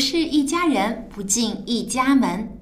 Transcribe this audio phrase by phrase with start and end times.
[0.00, 2.56] 是一家人，不进一家门。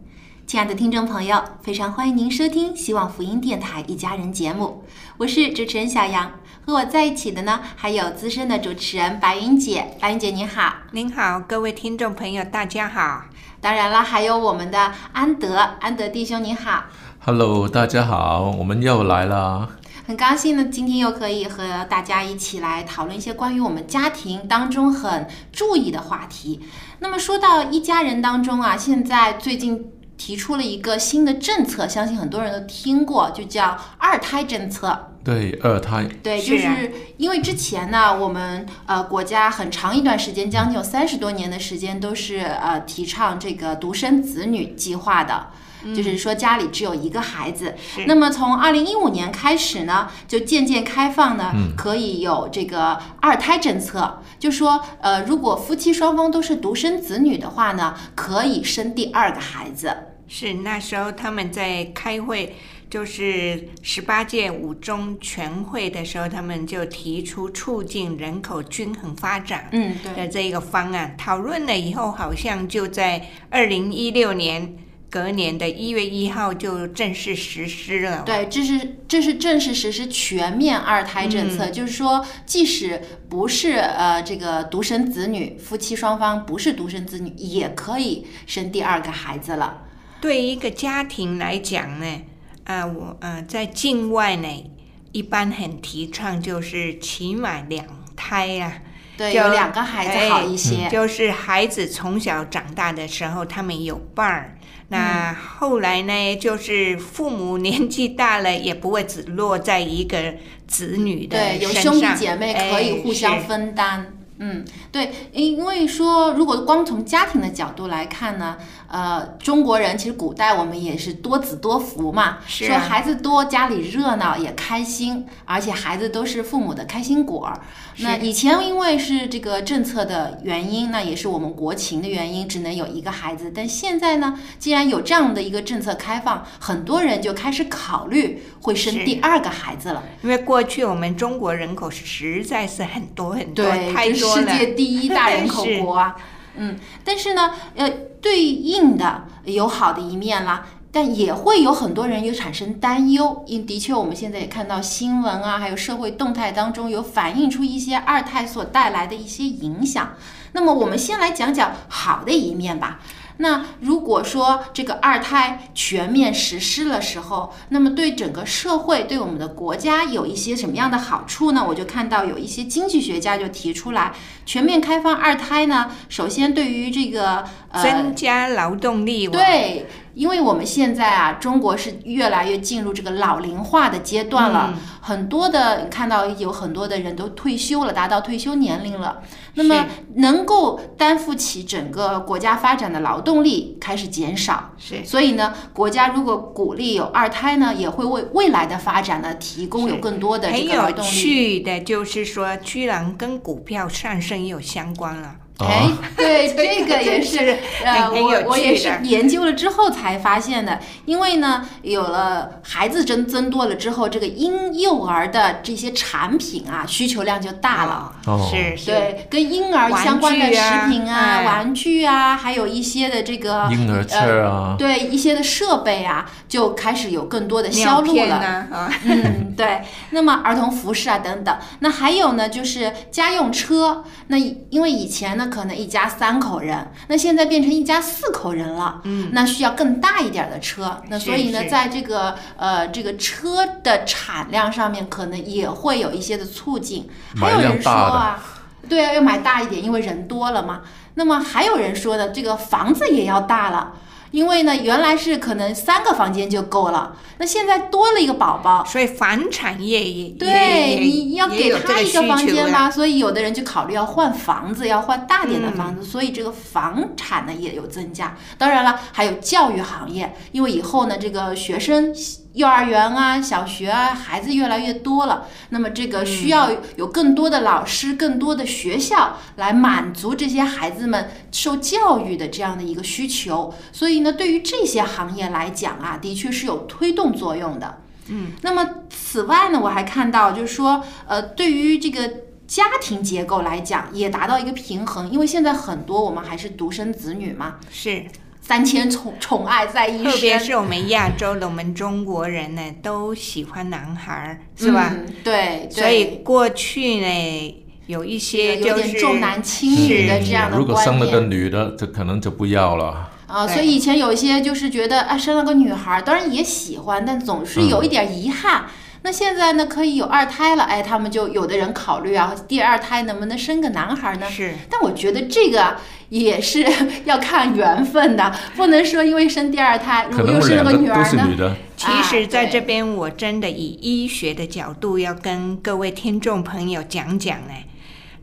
[0.44, 4.82] 亲爱的听众朋友，非常欢迎您收听希望福音电台一家人节目，
[5.18, 6.32] 我是主持人小杨，
[6.66, 10.72] 和我在一起的呢还有资深的主持人白云姐，白云姐你好。
[10.90, 13.24] 您好，各位听众朋友，大家好。
[13.60, 16.84] 当然了，还有我们的安德，安德弟兄你好。
[17.20, 19.68] Hello，大家好，我们又来了。
[20.08, 26.60] 很高兴呢，今天又可以和大家一起来讨论一些关于我们家庭当中很注意的话题。
[27.00, 35.10] 那么说到一家人当中啊，现在最近提出了一个新的政策，相信很多人都听过，就叫二胎政策。
[35.22, 45.48] 对，二胎，对，就是因为之前呢，我们呃国家很长一段时间，将近有三十多年的时间，都是呃提倡这个独生子女计划的。
[45.94, 47.74] 就是说家里只有一个孩子，
[48.06, 51.74] 那么从二零一五年开始呢，就渐渐开放呢，嗯。
[51.76, 59.96] 可以有这个二胎政策，就说呃，如果夫妻双方都是独生子女的话呢，可以生第二个孩子。
[60.26, 62.56] 是那时候他们在开会，
[62.90, 70.14] 就是十八届五中全会的时候，他们就提出促进人口均衡发展嗯，对。
[70.14, 74.76] 的这一个方案，讨论了以后，好像就在二零一六年
[75.10, 78.22] 隔年的一月一号就正式实施了。
[78.26, 89.84] 对，这是这是正式实施全面二胎政策，就是说，即使不是呃这个独生子女，夫妻双方不是独生子女，也可以生第二个孩子了。
[90.20, 92.22] 对一个家庭来讲呢，
[92.64, 94.70] 啊，我呃在境外呢，
[95.12, 98.82] 一般很提倡就是起码两胎啊。
[99.16, 100.88] 对，有两个孩子好一些。
[100.90, 104.57] 就是孩子从小长大的时候，他们有伴儿。
[104.88, 110.34] 那后来呢，就是父母年纪大了，也不会只落在一个
[110.66, 114.14] 子女的对，有身兄弟上姐妹可以哎互相分担。
[114.40, 118.56] 嗯，对，因为说如果光从家庭的角度来看呢，
[118.90, 127.60] 呃，中国人其实古代我们也是多子多福嘛，是啊说孩子多家里热闹也开心，而且孩子都是父母的开心果儿。
[127.98, 133.52] 那以前因为是这个政策的原因，那也是我们国情的原因，只能有一个孩子。
[133.54, 140.02] 但现在呢，既然有这样的一个政策开放，很多人就开始考虑会生第二个孩子了。
[140.22, 144.50] 因为过去我们中国人口实在是很多很多，对，太多了。
[144.50, 146.16] 世界第一大人口国啊。
[146.58, 147.88] 嗯，但是呢，呃，
[148.20, 150.66] 对应的有好的一面啦。
[150.90, 160.14] 但也会有很多人有产生担忧，因的确我们现在也看到新闻啊，还有社会动态当中有反映出一些二胎所带来的一些影响。
[160.52, 163.00] 那么我们先来讲讲好的一面吧。
[163.38, 171.64] 那如果说这个二胎全面实施了时候，那么对整个社会、对我们的国家有一些什么样的好处呢？
[171.66, 174.12] 我就看到有一些经济学家就提出来，
[174.44, 179.28] 全面开放二胎呢，首先对于这个呃增加劳动力。
[179.28, 179.86] 对，
[180.18, 189.22] 因为我们现在啊，中国是越来越进入这个老龄化的阶段了，很多的你看到有很多的人都退休了，达到退休年龄了，
[189.54, 189.86] 那么
[190.16, 201.08] 能够担负起整个国家发展的劳动力开始减少，是，所以呢，国家如果鼓励有二胎呢，也会为未来的发展呢提供有更多的这个劳动力。
[201.08, 205.36] 趣的，就是说，居然跟股票上升有相关了。
[205.58, 210.78] 哎，对， 这个也是，呃，我我也是研究了之后才发现的。
[211.04, 218.12] 因为呢，有了孩子增增多了之后，这个婴幼儿的这些产品啊，需求量就大了。
[218.26, 228.36] 哦是是，对，跟婴儿相关的食品啊、哎玩具啊，还有一些的这个婴儿车啊，对一些的设备啊，就开始有更多的销路了。
[228.70, 229.82] 啊，嗯，对。
[230.10, 234.04] 那么儿童服饰啊等等，那还有呢，就是家用车。
[234.28, 234.36] 那
[234.70, 239.00] 因为以前呢，可能一家三口人，那现在变成一家四口人了。
[239.04, 241.00] 嗯，那需要更大一点的车。
[241.08, 247.08] 那所以呢，在这个呃这个车的产量上面，可能也会有一些的促进。
[247.36, 248.42] 还有人说啊，
[248.88, 250.82] 对啊，要买大一点，因为人多了嘛。
[251.14, 253.94] 那么还有人说呢，这个房子也要大了。
[254.30, 268.36] 因为呢，原来是可能三个房间就够了，那现在多了一个宝宝，所以房产业也对，你要给他一个房间吧，所以有的人就考虑要换房子，要换大点的房嗯子，所以这个房产呢也有增加。
[268.56, 272.14] 当然了，还有教育行业，因为以后呢，这个学生。
[272.58, 283.72] 幼儿园啊，小学啊，孩子越来越多了，那么这个需要有更多的老师、更多的学校来满足这些孩子们受教育的这样的一个需求。
[283.92, 288.00] 所以呢，对于这些行业来讲啊，的确是有推动作用的。
[288.26, 292.28] 嗯，那么此外呢，我还看到就是说，呃，对于这个
[292.66, 298.24] 家庭结构来讲，也达到一个平衡，因为现在很多我们还是独生子女嘛，是，
[298.68, 305.10] 三千宠宠爱在一身，特别是我们亚洲的，我们中国人呢，都喜欢男孩儿，是吧？
[305.16, 311.40] 嗯、对，对所以过去呢，有一些有就是点重男轻女的这样的如果生了个。
[311.40, 313.30] 女的，这可能就不要了。
[313.46, 318.84] 啊，所以以前有一些就是觉得啊，生了个女孩，当然也喜欢，但总是有一点遗憾。
[319.22, 324.48] 那现在呢，可以有二胎了，哎，他们就有的人考虑啊，第二胎能不能生个男孩呢？
[324.48, 326.86] 是但我觉得这个啊也是
[327.26, 331.56] 要看缘分的，不能说因为生第二胎，如可果又生了个个女儿呢都是女？
[331.56, 337.74] 的，其实，在这边我真的以医学的角度要跟各位听众朋友讲讲呢，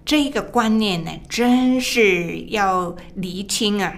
[0.06, 3.94] 这个观念呢，真是要厘清啊。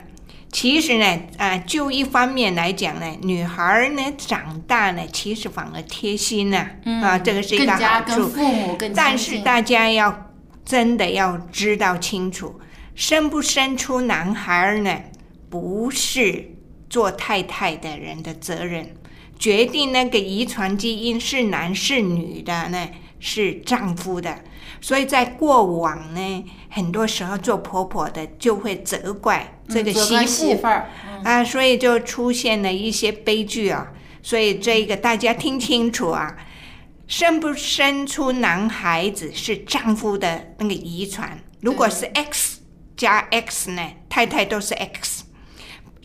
[0.59, 6.67] 其实呢，啊，就一方面来讲呢，女孩儿呢长大呢，其实反而贴心呐、
[6.99, 8.15] 啊，这个是一个好处。
[8.15, 10.31] 跟父母更但是大家要
[10.65, 12.59] 真的要知道清楚，
[12.95, 14.99] 生不生出男孩儿呢，
[15.47, 16.55] 不是
[16.89, 18.95] 做太太的人的责任，
[19.37, 22.89] 决定那个遗传基因是男是女的呢，
[23.19, 24.39] 是丈夫的。
[24.81, 33.87] 所以在过往呢，很多时候做婆婆的就会责怪这个媳妇儿，嗯啊，所以就出现了一些悲剧啊。
[34.23, 36.35] 所以这个大家听清楚啊，
[37.07, 42.59] 生不生出男孩子是丈夫的那个遗传，如果是 X
[42.97, 45.23] 加 X 呢，太太都是 X，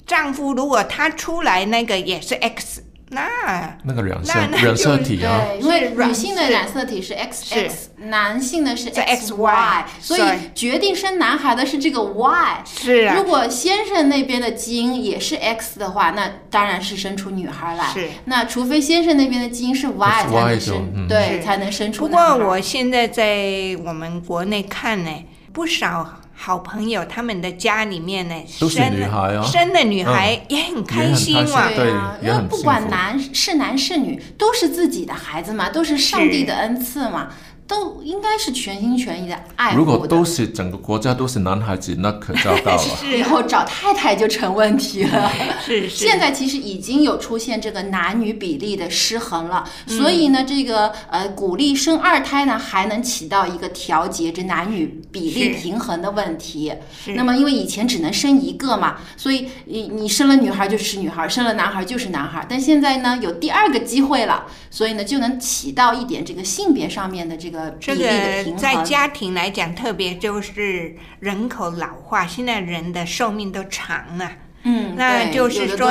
[0.07, 7.71] 丈夫如果他出来那个也是 X，那那个染色染色就体啊，对，因为女性的染色体是 XX，
[8.09, 10.23] 男性的是是 XY，XY 所以
[10.55, 12.65] 决定生男孩的是这个 Y。
[12.65, 17.87] 是啊如，果先生那边的基因也是 X 的话，那当然是生出女孩来。
[17.93, 22.15] 是那除非先生那边的基因是 Y 才能生，嗯对，才能生出不。
[22.15, 25.11] 过我现在在我们国内看呢，
[25.53, 31.69] 不少好朋友他们的家里面呢，都是生了女孩啊生的女孩也很开心啊。
[31.69, 37.29] 对对啊，因为不管男是男是女，都是自己的孩子嘛，都是上帝的恩赐嘛，
[37.73, 39.77] 都应该是全心全意的爱的。
[39.77, 42.83] 如果都是整个国家都是男孩子，那可糟糕了。
[43.17, 45.33] 以后找太太就成问题了。
[45.65, 56.75] 是是，现在其实已经有出现这个男女比例的失衡了，嗯所以呢，这个呃鼓励生二胎呢，还能起到一个调节这男女比例平衡的问题。
[57.05, 62.45] 是那么因为以前只能生一个嘛，所以你你生了女孩就是女孩，生了男孩就是男孩。
[62.49, 68.57] 但现在呢，有第二个机会了，所以呢就能起到一点这个性别上面的这个比这个。
[68.57, 74.31] 在家庭来讲，特别就是人口老化，现在人的寿命都长了。
[74.65, 75.91] 嗯，那就是说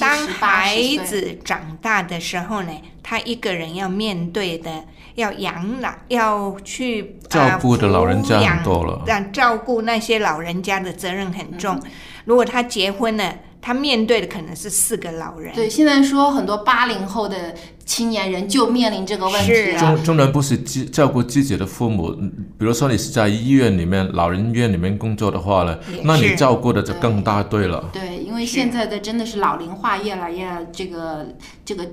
[0.00, 0.76] 当孩。
[1.04, 4.84] 子长大的时候呢，他一个人要面对的，
[5.16, 11.76] 要养老，要去照顾的老人家呃抚养很多了让照顾那些老人家的责任很重。
[11.76, 11.90] 嗯
[12.26, 13.32] 如果他结婚了，
[13.66, 15.52] 他面对的可能是四个老人。
[15.52, 17.52] 对，现在说很多八零后的
[17.84, 19.80] 青年人就面临这个问题是了。
[19.80, 27.90] 中中人不是自照顾自己的父母，嗯比如说你是在医院里面、老人院里面工作的话呢，那你照顾的就更大对了。
[27.92, 31.26] 对，因为现在的真的是老龄化越来越这个
[31.64, 31.84] 这个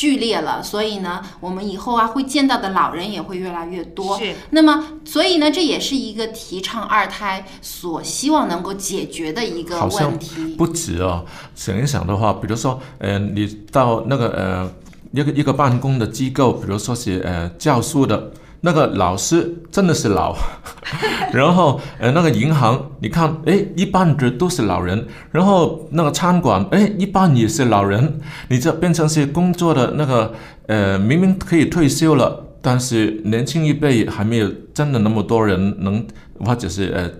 [0.00, 4.18] 剧烈了，所以呢，我们以后啊会见到的老人也会越来越多。
[4.18, 10.54] 是那么，所以呢，这也是一个提倡二胎所希望能够解决的一个问题。
[10.56, 14.72] 不止哦，想一想的话，比如说，呃，你到那个呃
[15.12, 20.36] 一个一个办公的机构，比如说是呃教书的那个老师真的是老，
[21.32, 30.34] 然后呃那个银行，你看，哎，一半的都是老人，然后那个餐馆，哎，一半也是老人，你这变成是工作的那个
[30.66, 32.46] 呃明明可以退休了。
[32.62, 36.06] 但是年轻一辈还没有真的那么多人能，
[36.44, 37.10] 或者是呃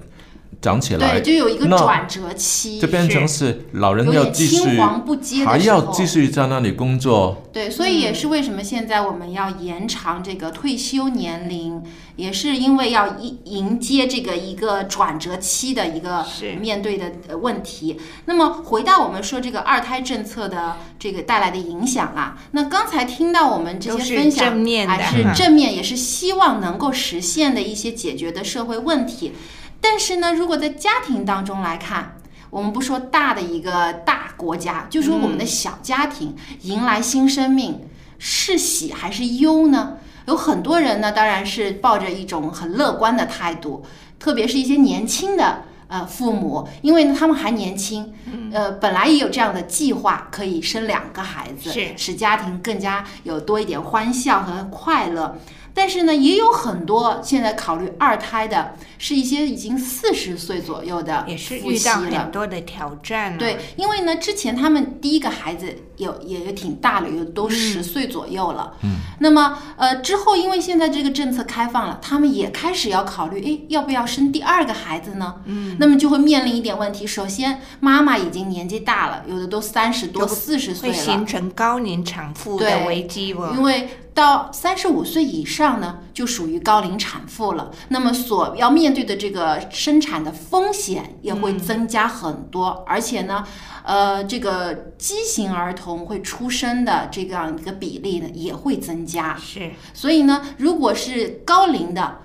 [0.60, 7.42] 长起来，对，就有一个转折期就，变成是老人有点要继续青黄不接的还时候要继续在那里工作。
[7.52, 11.82] 对，所以也是为什么现在我们要延长这个退休年龄，
[12.16, 16.26] 也是因为要迎迎接这个一个转折期的一个
[16.60, 17.98] 面对的呃问题。
[18.26, 29.32] 那么回到我们说这个二胎政策的这个带来的影响啊，那刚才听到我们这些分享，正面的还是正面，也是希望能够实现的一些解决的社会问题。
[29.80, 32.16] 但是呢，如果在家庭当中来看，
[32.50, 39.98] 我们不说大的一个大国家，就说我们的小家庭迎来新生命，是喜还是忧呢？
[40.26, 43.84] 有很多人呢，当然是抱着一种很乐观的态度，
[44.18, 48.12] 特别是一些年轻的呃父母，因为呢他们还年轻，
[48.52, 55.36] 呃本来也有这样的计划，可以生两个孩子，是使家庭更加有多一点欢笑和快乐。
[55.74, 63.36] 但是呢，也有很多现在考虑二胎的，是一些已经四十岁左右的也是遇到了很多的挑战、啊。
[63.38, 68.74] 对，因为呢，之前他们第一个孩子有也也挺大了，有都十岁左右了。
[68.82, 75.36] 嗯，那么呃之后，因为现在这个政策开放了，他们也开始要考虑，哎，要不要生第二个孩子呢？
[75.44, 77.06] 嗯，那么就会面临一点问题。
[77.06, 83.52] 首先，妈妈已经年纪大了，有的都三十多、四十岁了，会形成高龄产妇的危机哦。
[83.54, 87.70] 因为到三十五岁以上呢，就属于高龄产妇了。
[87.88, 93.46] 那么所要面对的这个生产的风险也会增加很多，而且呢，
[93.84, 99.36] 呃，这个畸形儿童会出生的这样一个比例呢也会增加。
[99.36, 102.18] 是所以呢，如果是高龄的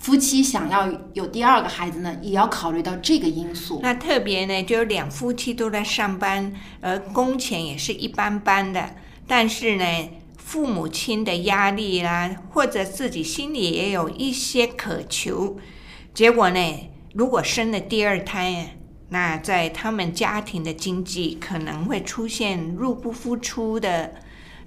[0.00, 3.80] 夫妻想要有第二个孩子呢，也要考虑到这个因素。
[3.82, 8.90] 那特别呢，就是两夫妻都在上班，而工钱也是一般般的，
[9.26, 9.84] 但是呢，
[10.44, 15.56] 父母亲的压力啦，或者自己心里也有一些渴求，
[16.12, 18.76] 结果呢，如果生了第二胎，
[19.08, 24.16] 那在他们家庭的经济可能会出现入不敷出的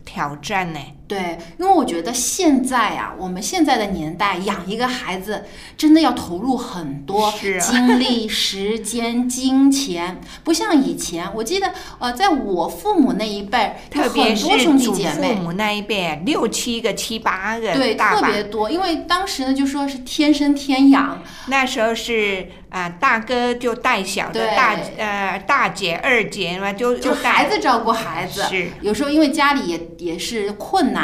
[0.03, 0.79] 挑战呢。
[1.07, 5.45] 对，因为我觉得现在啊，我们现在的年代养一个孩子，
[5.77, 11.25] 真的要投入很多精力、 时间、金钱，不像以前。
[11.33, 18.69] 我记得，呃，在我父母那一辈特别很多兄弟姐妹，父母那一辈，六七个、七八个，对，特别多。
[18.69, 28.43] 因为当时呢，就说是天生天养，那时候是啊、大哥就带小的，大呃大姐、二姐嘛，就就带孩子照顾孩子。
[28.43, 30.96] 是有时候因为家里也也是困难，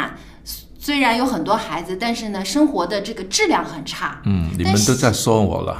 [0.78, 4.20] 虽然有很多孩子，但是呢，生活的这个质量很差。
[4.24, 5.78] 嗯，你们都在说我了，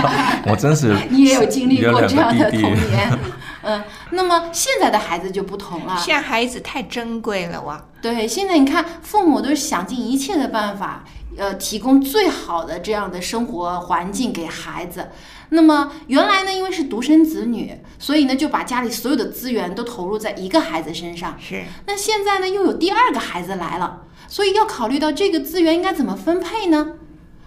[0.46, 2.62] 我真是你也有经历过这样的个弟弟。
[2.62, 3.18] 童年，
[3.64, 5.96] 嗯，那么现在的孩子就不同了。
[5.96, 7.82] 现在孩子太珍贵了哇！
[8.02, 11.02] 对，现在你看，父母都是想尽一切的办法，
[11.38, 15.08] 呃，提供最好的这样的生活环境给孩子。
[15.54, 21.36] 那么原来呢，因为是独生子女，所以呢就把家里所有的资源都投入在一个孩子身上。
[21.38, 26.92] 是那现在呢，又有第二个孩子来了，所以要考虑到这个资源应该怎么分配呢？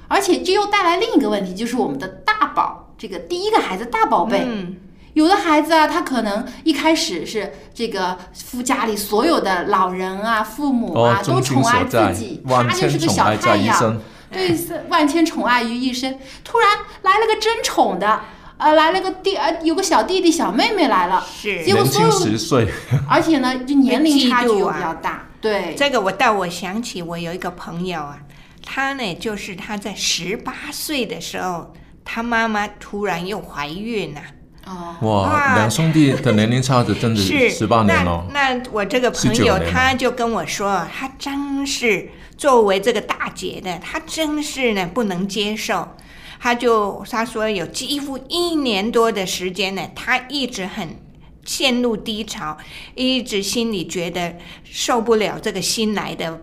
[0.08, 4.78] 而且这又带来另一个问题，就是我们的大宝，这个第一个孩子大宝贝，嗯，
[5.14, 14.00] 有的孩子啊，他可能一开始是这个夫家里所有的老人啊、父母啊、哦，都宠爱自己，，他就是个小太阳，。
[14.36, 14.56] 对，
[14.90, 16.20] 万千宠爱于一身。
[16.44, 18.22] 突然来了个争宠的，
[18.58, 21.64] 呃，来了个弟，呃，有个小弟弟、小妹妹来了，是。
[21.64, 22.68] 年结果所有，轻十岁，
[23.10, 28.20] 而且呢，就年龄差距又比较大，对，这个我到我想起我有一个朋友啊，
[28.66, 31.74] 他呢就是他在十八岁的时候，
[32.04, 34.22] 他妈妈突然又怀孕了、
[34.66, 45.96] 哦，哇，两兄弟的年龄差的真的是十八年那我这个朋友他就跟我说，他真是作为这个大姐的，她真是呢不能接受。
[46.40, 51.00] 她就她说有几乎一年多的时间呢，她一直很
[51.46, 52.58] 陷入低潮，
[52.96, 56.42] 一直心里觉得受不了这个新来的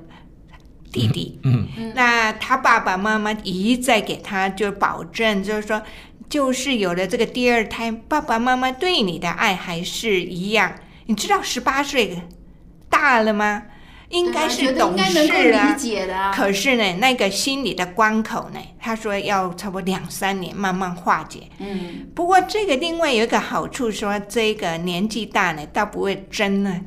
[0.93, 1.41] 弟弟。
[1.43, 5.83] 嗯，那他爸爸妈妈一再给他就保证，就是说，
[6.29, 10.73] 就是有了这个第二胎，爸爸妈妈对你的爱还是一样。
[11.07, 12.23] 你知道十八岁
[12.89, 13.65] 大了吗？
[14.12, 15.78] 应该是懂事啊理。
[15.78, 16.33] 解的啊。
[16.35, 21.40] 可是呢，那个心理的关口呢，他说要差不多两三年慢慢化解。
[21.59, 26.81] 嗯，不过这个另外有一个好处说，这个年纪大呢，倒不会争呢。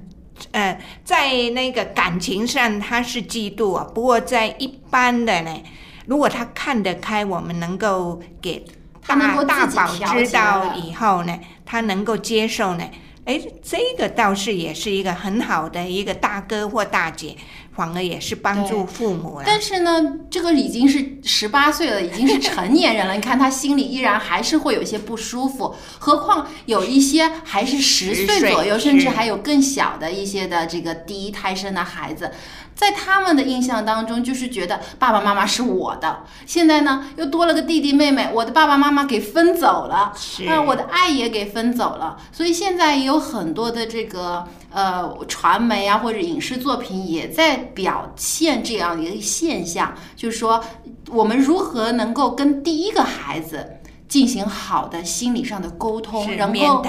[0.52, 5.64] 呃，在那个感情上他是嫉妒啊，不过在一般的呢，
[6.08, 8.66] 如果他看得开，我们能够给
[9.08, 9.16] 大
[9.46, 12.84] 大宝知道以后呢，他能够接受呢，
[13.26, 17.36] 哎，这个倒是也是一个很好的一个大哥或大姐，
[17.76, 19.44] 反而也是帮助父母了。
[19.48, 23.16] 但是呢，这个已经是十八岁了，已经是成年人了。
[23.16, 32.32] 你看他心里依然还是会有一些不舒服，何况有一些还是十10岁岁左右，甚至还有更小的一些的这个第一胎生的孩子。
[32.76, 36.24] 在他们的印象当中，就是觉得爸爸妈妈是我的。
[36.46, 42.18] 现在呢，又多了个弟弟妹妹，我的爸爸妈妈给分走了，是啊，我的爱也给分走了。
[42.32, 50.62] 所以现在也有很多的这个呃传媒啊或者影视作品也在表现这样一个现象，就是说
[51.10, 53.78] 我们如何能够跟第一个孩子
[54.10, 56.86] 进行好的心理上的沟通，是免能够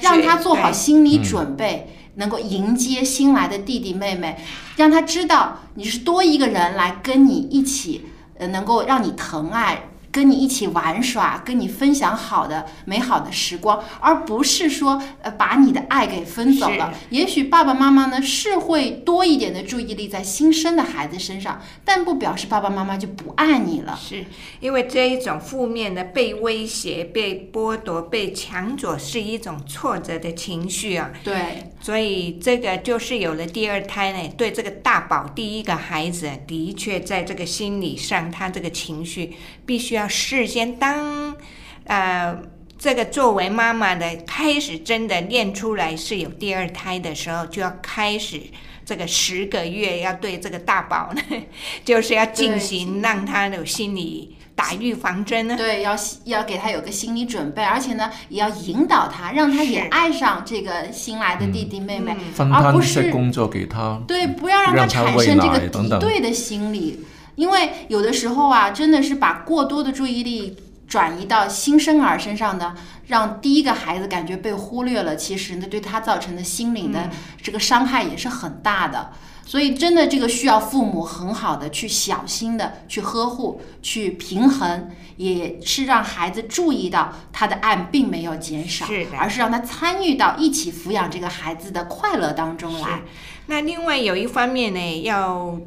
[0.00, 4.38] 让他做好心理准备，能够迎接新来的弟弟妹妹，
[4.76, 8.06] 让他知道你是多一个人来跟你一起，
[8.38, 9.88] 呃，能够让你疼爱。
[10.12, 16.92] 跟你一起玩耍，跟你分享好的美好的时光，而不是说呃把你的爱给分走了。
[17.08, 23.98] 也许爸爸妈妈呢是会多一点的注意力在新生的孩子身上，但不表示爸爸妈妈就不爱你了。
[23.98, 24.26] 是
[24.60, 31.10] 因为这一种负面的被威胁、被剥夺、被抢走，是一种挫折的情绪啊。
[31.24, 41.36] 对，所以这个就是有了第二胎呢，对这个大宝第一个孩子，的确在这个心理上，他这个情绪必须要事先当，
[41.84, 42.36] 呃，
[42.78, 48.40] 这个作为妈妈的开始真的练出来是有第二胎的时候，就要开始
[48.84, 51.22] 这个十个月要对这个大宝呢，
[51.84, 55.56] 就是要进行让他有心理打预防针呢。
[55.56, 66.98] 对，要要给他有个心理准备，而且呢，也要引导他，让他也爱上这个新来的弟弟妹妹，分而不是工作给他，对，不要让他产生这个敌对的心理，
[67.42, 72.76] 因为有的时候啊，真的是把过多的注意力转移到新生儿身上呢，
[73.08, 77.10] 让第一个孩子感觉被忽略了，其实呢，对他造成的心灵的
[77.42, 79.10] 这个伤害也是很大的。
[79.44, 93.02] 所以，真的这个需要父母很好的去小心的去呵护、去平衡，也是让孩子注意到他的爱并没有减少，是而是让他参与到一起抚养这个孩子的快乐当中来。
[93.46, 95.58] 那另外有一方面呢，要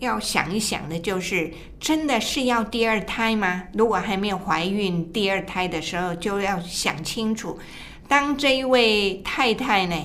[0.00, 3.64] 要想一想的就是，真的是要第二胎吗？
[3.74, 7.58] 如果还没有怀孕第二胎的时候，就要想清楚。
[8.08, 9.96] 当这一位太太呢，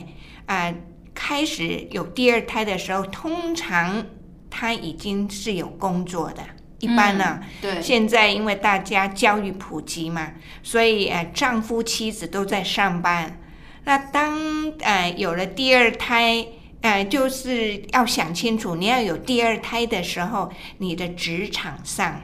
[0.45, 0.73] 啊、
[1.13, 4.05] 开始有第二胎的时候，通常
[4.49, 6.43] 她已经是有工作的。
[6.79, 13.39] 一般呢，嗯对，现在因为大家教育普及嘛，所以呃，丈夫妻子都在上班。
[13.85, 16.45] 那当呃有了第二胎，
[16.85, 22.21] 呃，就是要想清楚，你要有第二胎的时候，你的职场上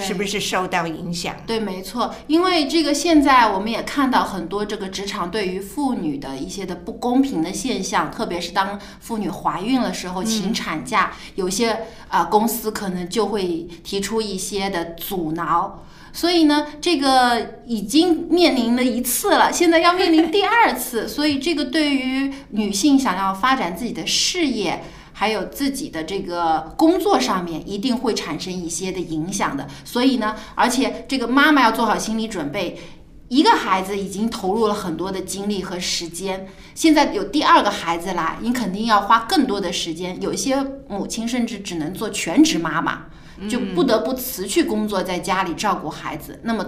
[0.00, 1.34] 是不是受到影响？
[1.46, 15.84] 对，没错，因为这个现在我们也看到很多这个职场对于妇女的一些的不公平的现象，特别是当妇女怀孕的时候，请产假，有些啊、公司可能就会提出一些的阻挠。
[16.14, 24.84] 所以呢，这个已经面临了一次了，现在要面临第二次，所以这个对于女性想要发展自己的事业，
[25.22, 29.68] 还有自己的这个工作上面，一定会产生一些的影响的。
[29.84, 32.76] 所以呢，而且这个妈妈要做好心理准备。
[33.28, 40.20] 一个孩子已经投入了很多的精力和时间，现在有第二个孩子来，你肯定要花更多的时间。
[40.20, 43.04] 有一些母亲甚至只能做全职妈妈，
[43.48, 46.40] 就不得不辞去工作，在家里照顾孩子。
[46.42, 46.66] 那么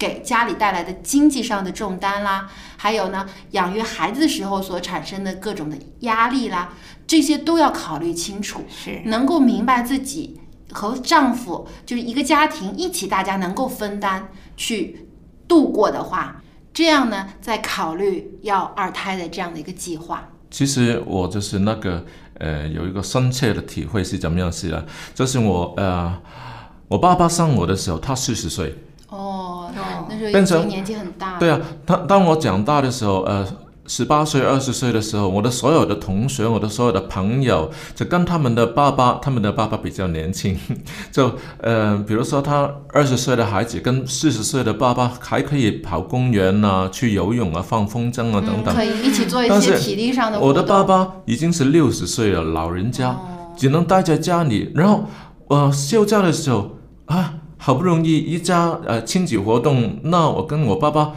[0.00, 6.72] 给家里带来的经济上的重担啦，还有呢，养育孩子的时候所产生的各种的压力啦，
[7.06, 10.40] 这些都要考虑清楚，是能够明白自己
[10.72, 15.06] 和丈夫就是一个家庭一起，大家能够分担去
[15.46, 20.26] 度过的话，这样呢，再考虑要二胎的这样的一个计划。
[20.50, 22.04] 其实我就是那个
[22.38, 24.82] 呃，有一个深切的体会是怎么样子啊？
[25.14, 26.18] 就是我呃，
[26.88, 28.74] 我爸爸生我的时候，他四十岁，
[29.10, 31.38] 哦，哦那时候已变成经年纪很大了。
[31.38, 33.46] 对啊，当当我长大的时候，呃，
[33.86, 40.56] 十八岁、二十岁的时候，我的所有的同学，我的所有的朋友，就跟他们的爸爸，他们的爸爸比较年轻，
[41.10, 48.72] 就呃，比如说他二十岁的孩子跟四十岁的爸爸还可以跑公园啊，去游泳啊，放风筝啊等等。
[48.72, 50.48] 可以一起做一但是些体力上的活动。
[50.48, 53.18] 我的爸爸已经是六十岁了，老人家、哦
[53.56, 54.72] 只能待在家里。
[54.74, 55.04] 然后
[55.48, 61.12] 呃休假的时候啊，好不容易一家呃亲子活动，那我跟我爸爸，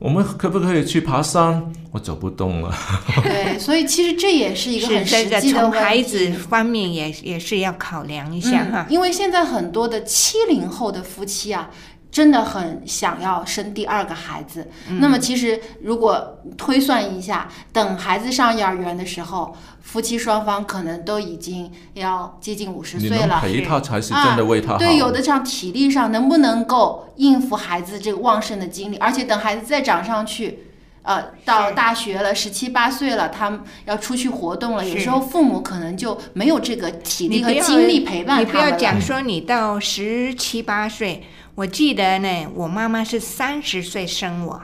[0.00, 1.72] 我们可不可以去爬山？
[1.92, 2.74] 我走不动了。
[3.22, 8.92] 对，所以其实这也是一个很实际的问从孩子方面也也是要考量一下哈嗯。。
[8.92, 11.70] 因为现在很多的七零后的夫妻啊。
[12.14, 23.40] 真的很想要生第二个孩子，嗯那么其实如果推算一下，等孩子上幼儿园的时候，夫妻双方可能都已经要接近五十岁了。
[23.40, 24.74] 陪他才是真的为他好。
[24.76, 24.78] 啊。
[24.78, 30.60] 对，有的像体力上能不能够应付孩子这个旺盛的精力，而且等孩子再长上去。
[31.02, 38.70] 呃，到大学了，十七八岁了，他们要出去活动了，有时候父母可能就没有这个体力和精力陪伴你不要。
[38.70, 41.22] 讲说你到十七八岁，
[41.56, 44.62] 我记得呢，我妈妈是三十岁生我，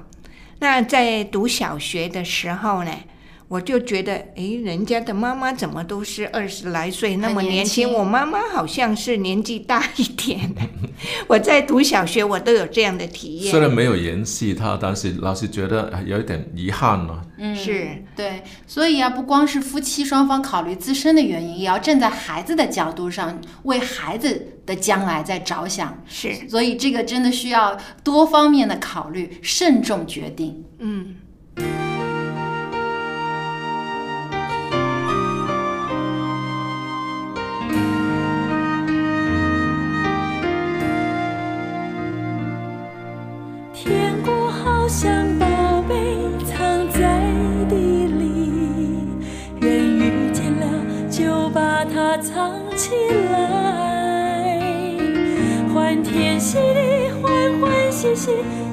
[0.58, 2.90] 那在读小学的时候呢。
[3.50, 7.92] 我就觉得，诶，人家的妈妈怎么都是二十来岁，那么很年年轻？
[7.92, 10.54] 我妈妈好像是年纪大一点。
[11.26, 13.50] 我在读小学，我都有这样的体验。
[13.50, 26.00] 虽然没有联系他，但是老是觉得呃有一点遗憾了、嗯，是对，所以啊，不光是夫妻双方考虑自身的原因，也要站在孩子的角度上，为孩子的将来在着想。
[26.06, 30.64] 是，所以这个真的需要多方面的考虑，慎重决定。
[30.78, 31.16] 嗯。
[52.20, 52.90] 藏起
[53.32, 54.60] 来，
[55.72, 58.30] 欢天喜地，欢欢喜喜，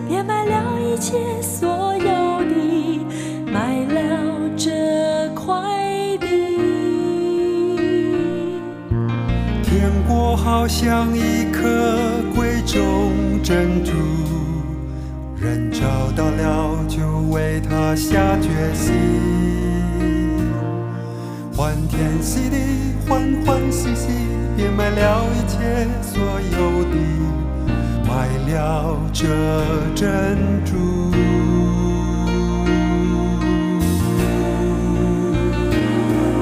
[0.08, 3.00] 别买了一切所有的，
[3.46, 5.56] 买了这块
[6.20, 6.28] 地。
[9.64, 13.94] 天国好像一颗贵重珍珠，
[15.40, 17.00] 人找到了就
[17.32, 18.94] 为它下决心，
[21.56, 22.58] 欢天喜地，
[23.08, 24.10] 欢欢喜喜，
[24.58, 26.20] 别买了一切所
[26.52, 26.96] 有的，
[28.06, 29.26] 买了这
[29.96, 30.76] 珍珠。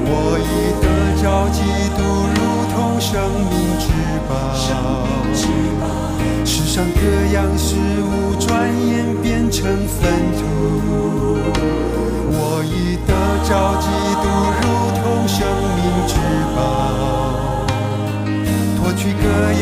[0.08, 0.43] 我已
[0.82, 0.84] 得
[1.21, 1.60] 着基
[1.95, 1.99] 督，
[2.34, 2.38] 如
[2.73, 3.13] 同生
[3.51, 3.86] 命之
[4.28, 4.34] 宝。
[6.43, 6.99] 世上各
[7.32, 8.49] 样事物转
[8.88, 10.01] 眼变成粪
[10.36, 10.41] 土。
[12.32, 13.13] 我已得
[13.47, 13.86] 着基
[14.23, 14.25] 督，
[14.62, 14.63] 如
[14.99, 15.38] 同生
[15.74, 15.74] 命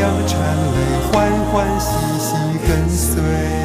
[0.04, 2.36] 各样缠累，欢欢喜喜
[2.68, 3.62] 跟随。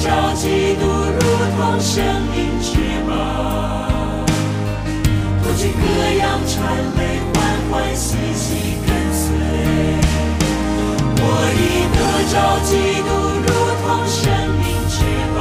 [0.00, 1.20] 朝基督如
[1.58, 2.70] 同生命之
[3.06, 3.12] 门，
[5.42, 5.82] 脱去各
[6.16, 6.56] 样传
[6.96, 7.36] 累，欢
[7.70, 8.48] 欢喜喜
[8.86, 9.22] 跟随。
[11.20, 11.98] 我已得
[12.32, 12.34] 着
[12.64, 12.70] 基
[13.04, 13.08] 督
[13.44, 13.48] 如
[13.82, 14.18] 同生
[14.56, 14.96] 命之
[15.36, 15.38] 宝，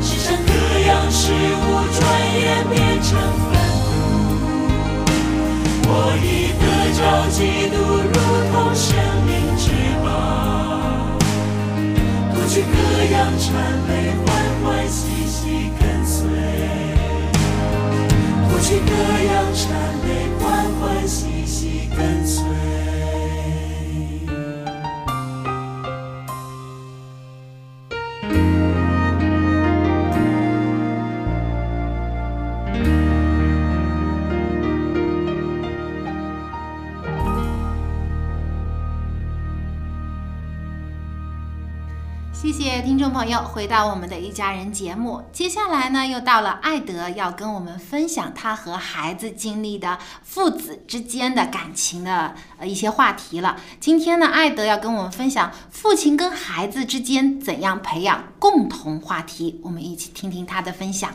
[0.00, 0.48] 世上各
[0.88, 2.00] 样事物转
[2.40, 3.52] 眼变成粪
[3.84, 3.86] 土。
[5.84, 5.92] 我
[6.24, 6.26] 已
[6.58, 6.64] 得
[6.96, 6.98] 着
[7.28, 7.76] 基督
[8.08, 8.16] 如
[8.50, 8.88] 同生
[9.26, 9.29] 命。
[12.70, 13.48] 歌谣传
[13.88, 13.92] 泪
[14.24, 14.26] 欢
[14.62, 16.18] 欢喜喜跟随
[18.48, 18.90] 吐气歌
[19.28, 19.89] 谣缠
[42.60, 45.22] 谢谢听众朋友回到我们的一家人节目。
[45.32, 53.56] 接下来呢，又到了艾德要跟我们分享他和孩子经历的父子之间的感情的呃一些话题了。
[53.80, 59.58] 今天呢，艾德要跟我们分享父亲跟孩子之间怎样培养共同话题。
[59.64, 61.14] 我们一起听听他的分享。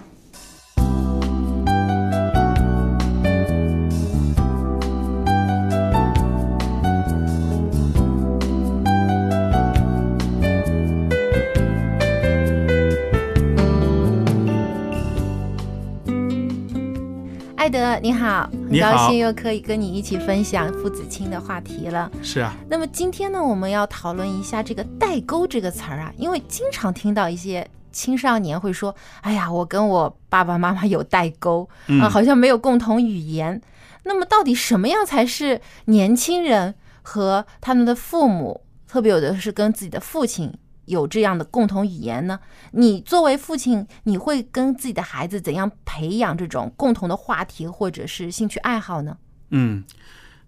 [17.66, 22.12] 艾德，你好，很高兴又可以跟你一起分享父子亲的话题了。
[22.22, 33.60] 是啊，那么今天呢，我们要讨论一下这个“代沟”这个词儿啊，因为经常听到一些青少年会说：“哎呀，我跟我爸爸妈妈有代沟，嗯啊，好像没有共同语言。”
[34.06, 40.54] 那么到底什么样才是年轻人和他们的父母，特别有的是跟自己的父亲
[40.86, 42.40] 有这样的共同语言呢？
[42.72, 49.18] 你作为父亲，你会跟自己的孩子怎样培养这种共同的话题或者是兴趣爱好呢？
[49.50, 49.84] 嗯，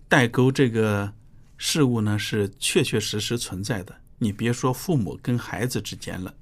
[0.08, 1.14] 代沟这个
[1.58, 3.96] 事物呢是确确实实存在的。
[4.20, 6.34] 你别说父母跟孩子之间了，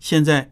[0.00, 0.50] 现在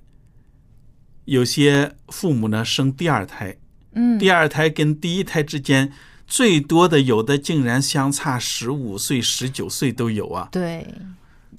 [1.25, 3.57] 有些父母呢生第二胎，
[3.93, 5.93] 嗯，第二胎跟第一胎之间
[6.27, 10.49] 最多的有的竟然相差十五岁、十九岁都有啊！
[10.53, 10.87] 对，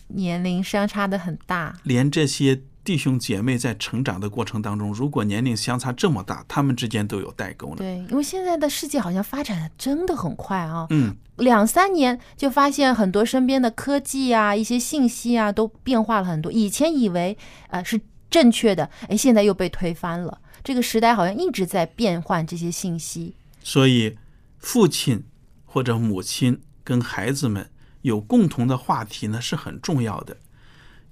[0.08, 1.78] 年龄相差的很大。
[1.84, 7.78] 连这些弟兄姐妹在成长的过程当中，如果年龄相差这么大，他们之间都有代沟呢。
[7.78, 16.52] 对，因为现在的世界好像发展的真的很快啊，嗯，两三年就发现很多身边的科技啊、一些信息啊都变化了很多。
[16.52, 17.36] 以前以为
[17.70, 20.40] 呃是正确的，哎，现在又被推翻了。
[20.64, 23.36] 这个时代好像一直在变换这些信息。
[23.64, 24.18] 所以，
[24.60, 25.24] 父亲
[25.64, 27.70] 或者母亲跟孩子们
[28.06, 30.38] 有共同的话题呢是很重要的，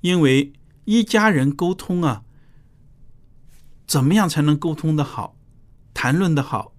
[0.01, 0.53] 因为
[0.85, 2.21] 一家人沟通啊，
[3.87, 5.35] 怎么样才能沟通的好，
[5.91, 6.73] 谈论的好？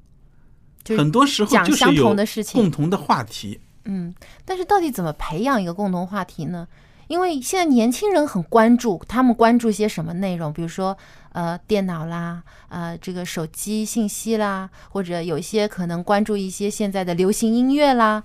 [0.84, 3.58] 就是很多时候讲相就是有同的事情共同的话题。
[3.86, 6.68] 嗯，但是到底怎么培养一个共同话题呢？
[7.08, 10.52] 因为现在年轻人很关注，他们关注些什么内容？
[10.52, 10.96] 比如说，
[11.32, 18.22] 呃，电脑啦，呃，这个手机信息啦，或者有一些可能关注一些现在的流行音乐啦。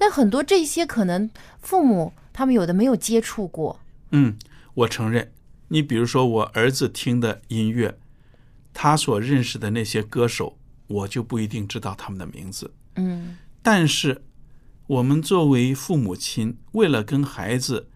[0.00, 1.28] 但很多这些可能
[1.60, 3.80] 父母他们有的没有接触过，
[4.12, 4.38] 嗯，
[4.74, 5.32] 我承认。
[5.70, 7.98] 你比如说，我儿子听的音乐，
[8.72, 10.56] 他所认识的那些歌手，
[10.86, 12.72] 我就不一定知道他们的名字。
[12.94, 14.22] 嗯但是，
[14.86, 17.88] 我们作为父母亲，为了跟孩子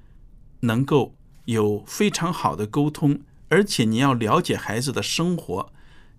[0.60, 1.14] 能够
[1.46, 5.72] 有非常好的沟通，而且你要了解孩子的生活，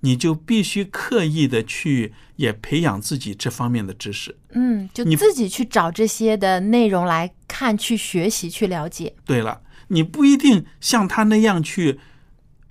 [0.06, 4.38] 你就必须刻意的去也培养自己这方面的知识。
[4.52, 9.16] 嗯，就你自己去找这些的内容来看、去学习、去了解。
[9.26, 12.00] 对了，你不一定像他那样去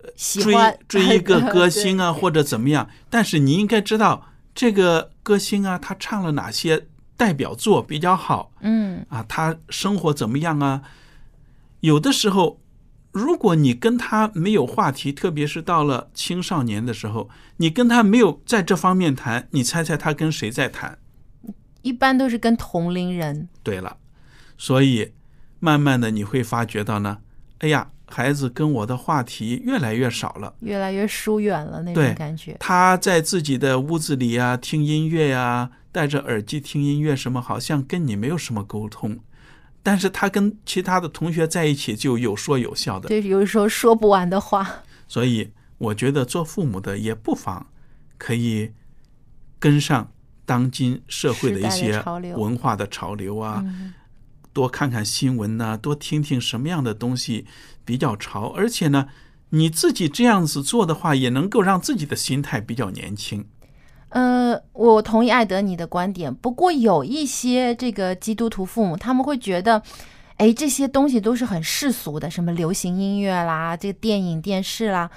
[0.03, 10.83] 呃追喜欢追一个歌星啊， 或者怎么样，但是你应该知道这个歌星啊，他唱了哪些代表作比较好嗯啊，他生活怎么样啊？
[11.81, 12.61] 有的时候，
[13.13, 20.99] 如果你跟他没有话题，特别是到了青少年的时候，你跟他没有在这方面谈，你猜猜他跟谁在谈？
[21.83, 23.49] 一般都是跟同龄人。
[23.63, 23.99] 对了，
[24.57, 25.13] 所以
[25.61, 27.19] 慢慢的你会发觉到呢，
[27.59, 30.55] 哎呀，孩子跟我的话题越来越少了。
[30.61, 32.57] 越来越疏远了那种感觉。
[32.61, 39.19] 他在自己的屋子里啊，听音乐呀、戴着耳机听音乐，什么好像跟你没有什么沟通。
[39.83, 44.83] 但是他跟其他的同学在一起就有说有笑的，对，有时候说不完的话。
[45.09, 47.67] 所以我觉得做父母的也不妨
[48.17, 48.73] 可以
[49.59, 50.13] 跟上
[50.47, 52.03] 当今社会的一些
[52.37, 53.93] 文化的潮流啊，嗯
[54.53, 57.47] 多看看新闻呐、多听听什么样的东西
[57.85, 59.09] 比较潮，而且呢，
[59.49, 63.47] 你自己这样子做的话，也能够让自己的心态比较年轻。
[64.13, 69.83] 呃，我同意艾德你的观点，不过有一些这个基督徒父母，他们会觉得，
[70.37, 75.11] 哎，这些东西都是很世俗的，什么流行音乐啦，这个电影、电视啦，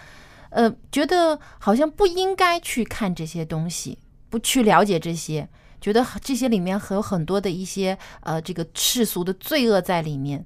[0.49, 5.49] 呃，觉得好像不应该去看这些东西，不去了解这些，
[5.81, 10.45] 觉得这些里面还有很多的一些呃这个世俗的罪恶在里面。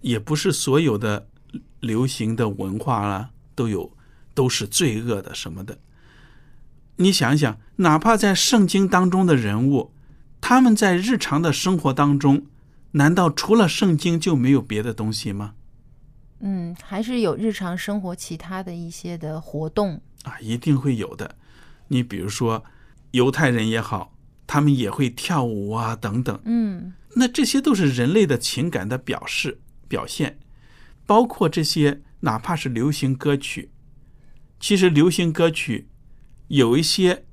[0.00, 1.26] 也不是所有的
[1.80, 3.92] 流行的文化啦都有
[4.32, 5.76] 都是罪恶的什么的。
[6.96, 9.92] 你想想，哪怕在圣经当中的人物，
[10.40, 12.46] 他们在日常的生活当中，
[12.92, 15.54] 难道除了圣经就没有别的东西吗？
[16.40, 20.00] 嗯，还是有日常生活其他的一些的活动。
[20.24, 21.36] 啊，一定会有的。
[21.88, 22.64] 你比如说，
[23.12, 24.14] 犹太人也好，
[24.46, 26.38] 他们也会跳舞啊，等等。
[26.44, 30.38] 嗯，那这些都是人类的情感的表示表现，
[31.06, 33.70] 包括这些哪怕是流行歌曲。
[34.60, 35.88] 其实流行歌曲
[36.48, 37.24] 有一些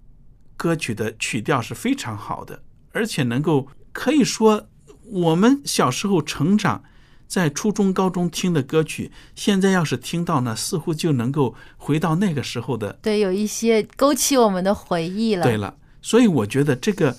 [0.55, 4.67] 歌曲的曲调是非常好的，而且能够可以说
[5.05, 6.83] 我们小时候成长
[7.27, 15.43] 在初中、高中听的歌曲，现在要是听到呢，似乎就能够回到那个时候的对，有一些勾起我们的回忆了。
[15.43, 17.17] 对了，所以我觉得这个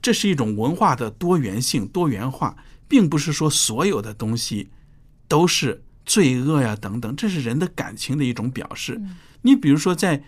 [0.00, 4.70] 这是一种文化的多元性、多元化，并不是说所有的东西
[5.26, 9.00] 都是罪恶呀等等，这是人的感情的一种表示。
[9.42, 10.22] 你比如说，在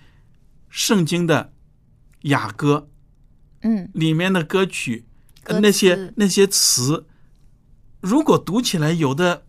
[0.77, 1.55] 圣经的
[2.25, 2.91] 雅歌
[3.63, 5.07] 嗯，里面的歌曲，
[5.49, 7.07] 那些那些词，
[8.01, 9.47] 如果读起来，有的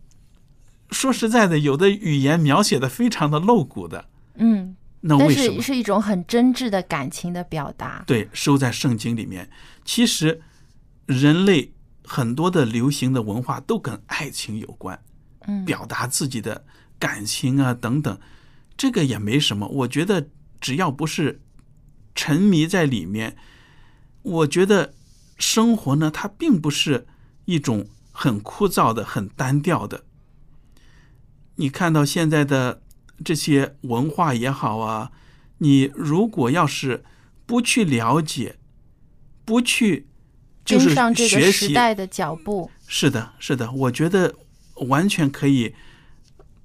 [0.90, 8.02] 说实在的，有的语言描写的非常的露骨的，嗯，那为什么是是一种很真挚的感情的表达。
[8.06, 9.50] 对，收在圣经里面。
[9.84, 10.40] 其实，
[11.04, 14.98] 人类很多的流行的文化都跟爱情有关，
[15.46, 16.64] 嗯，表达自己的
[16.98, 18.18] 感情啊等等，
[18.78, 19.68] 这个也没什么。
[19.68, 20.26] 我觉得
[20.60, 21.40] 只要不是
[22.14, 23.36] 沉迷在里面，
[24.22, 24.94] 我觉得
[25.38, 27.06] 生活呢，它并不是
[27.44, 30.04] 一种很枯燥的、很单调的。
[31.56, 32.82] 你看到现在的
[33.24, 35.10] 这些文化也好啊，
[35.58, 37.04] 你如果要是
[37.46, 38.56] 不去了解，
[39.44, 40.06] 不去
[40.64, 42.70] 就是跟上这个学习，时代的脚步。
[42.86, 44.34] 是的，是的，我觉得
[44.88, 45.74] 完全可以，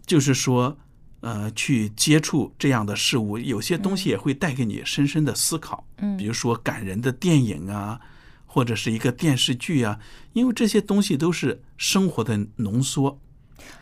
[0.05, 0.77] 就是说，
[1.23, 5.85] 呃，去接触这样的事物，有些东西也会带给你深深的思考。
[5.99, 7.97] 嗯比如说感人的电影啊，
[8.45, 9.97] 或者是一个电视剧啊，
[10.33, 13.17] 因为这些东西都是生活的浓缩。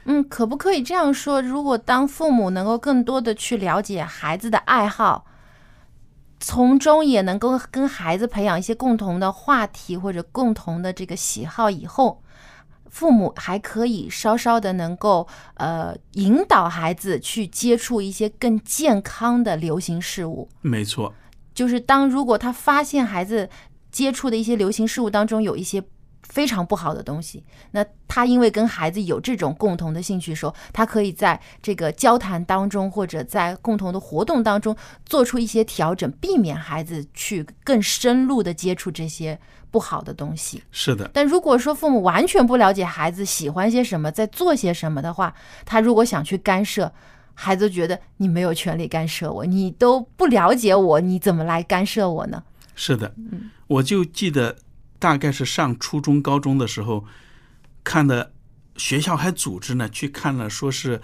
[0.05, 1.41] 嗯，可不可以这样说？
[1.41, 5.25] 如果当父母能够更多的去了解孩子的爱好，
[6.39, 12.21] 从中也能够跟孩子培养一些共同的话题或者共同的这个喜好，以后
[12.91, 20.47] 父母还可以稍稍的能够呃引导孩子去接触一些更健康的流行事物。
[20.61, 21.11] 没错，
[21.55, 23.49] 就是当如果他发现孩子
[23.91, 25.81] 接触的一些流行事物当中有一些
[26.21, 34.75] 非常不好的东西，那他因为跟孩子有这种共同的兴趣的时候，他可以在这个交谈当中或者在共同的活动当中
[35.05, 39.39] 做出一些调整，避免孩子去更深入的接触这些
[39.71, 40.61] 不好的东西。
[40.71, 45.33] 是的，但如果说父母完全不了解孩子喜欢些什么，在做些什么的话，
[45.65, 46.91] 他如果想去干涉，
[47.33, 52.43] 孩子觉得你没有权利干涉我，你都不了解我，你怎么来干涉我呢？
[52.75, 53.15] 是的，
[53.67, 54.57] 我就记得
[54.99, 57.05] 大概是上初中、高中的时候
[57.83, 58.33] 看的，
[58.75, 61.01] 学校还组织呢去看了，说是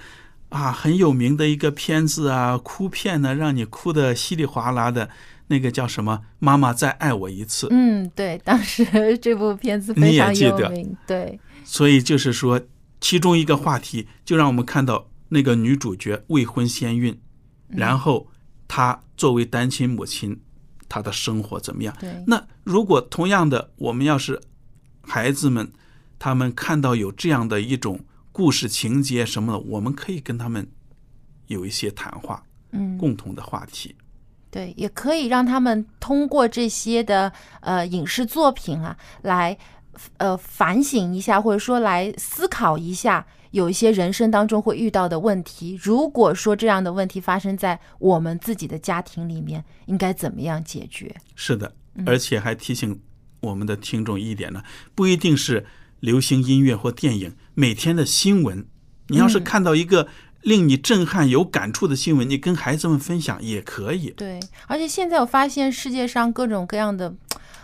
[0.49, 5.09] 啊很有名的一个片子啊，哭片呢，让你哭得稀里哗啦的，
[5.47, 6.21] 那个叫什么？
[6.39, 7.67] 妈妈再爱我一次。
[7.71, 12.61] 嗯，对，当时这部片子你非常也记得有名，对，所以就是说，
[12.99, 17.17] 其中一个话题就让我们看到那个女主角未婚先孕，
[17.67, 18.27] 然后
[18.67, 20.39] 她作为单亲母亲，
[20.89, 21.95] 她的生活怎么样？
[21.99, 24.41] 对那如果同样的，我们要是
[25.01, 25.71] 孩子们，
[26.19, 30.67] 他们看到有这样的一种故事情节什么的，我们可以跟他们
[31.47, 33.95] 有一些谈话，嗯，共同的话题。
[34.49, 37.31] 对，也可以让他们通过这些的
[37.61, 39.57] 呃影视作品啊，来
[40.17, 45.77] 呃反省一下，或者说来思考一下，有一些人生当中会遇到的问题。
[45.81, 51.15] 如果说这样的问题发生在我们自己的家庭里面，应该怎么样解决？
[51.35, 52.99] 是的，嗯而且还提醒
[53.41, 54.63] 我们的听众一点呢，
[54.95, 55.65] 不一定是
[55.99, 58.65] 流行音乐或电影，每天的新闻，
[59.07, 60.07] 你要是嗯看到一个
[60.47, 64.11] 令你震撼、有感触的新闻，你跟孩子们分享也可以。
[64.11, 67.13] 对，而且现在我发现世界上各种各样的，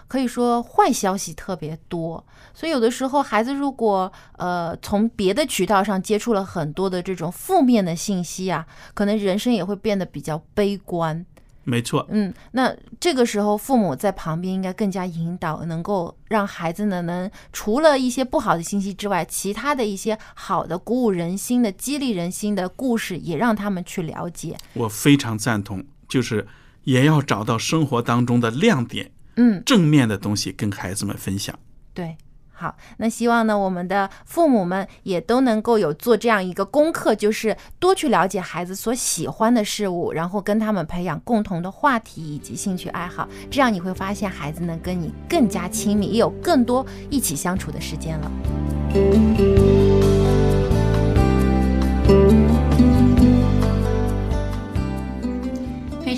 [0.10, 11.26] 可以说坏消息特别多，所以有的时候孩子如果呃从别的渠道上接触了很多的这种负面的信息啊，可能人生也会变得比较悲观。
[11.66, 24.58] 没错，嗯，那这个时候父母在旁边应该更加引导，能够让孩子呢能除了一些不好的信息之外，其他的一些好的、鼓舞人心的、激励人心的故事，也让他们去了解。
[24.74, 26.46] 我非常赞同，就是
[26.84, 31.58] 也要找到生活当中的亮点，嗯，正面的东西跟孩子们分享。
[31.94, 32.18] 对，
[32.56, 48.32] 好，那希望呢，我们的父母们也都能够有做这样一个功课，就是多去了解孩子所喜欢的事物，然后跟他们培养共同的话题以及兴趣爱好，这样你会发现孩子能跟你更加亲密，也有更多一起相处的时间了。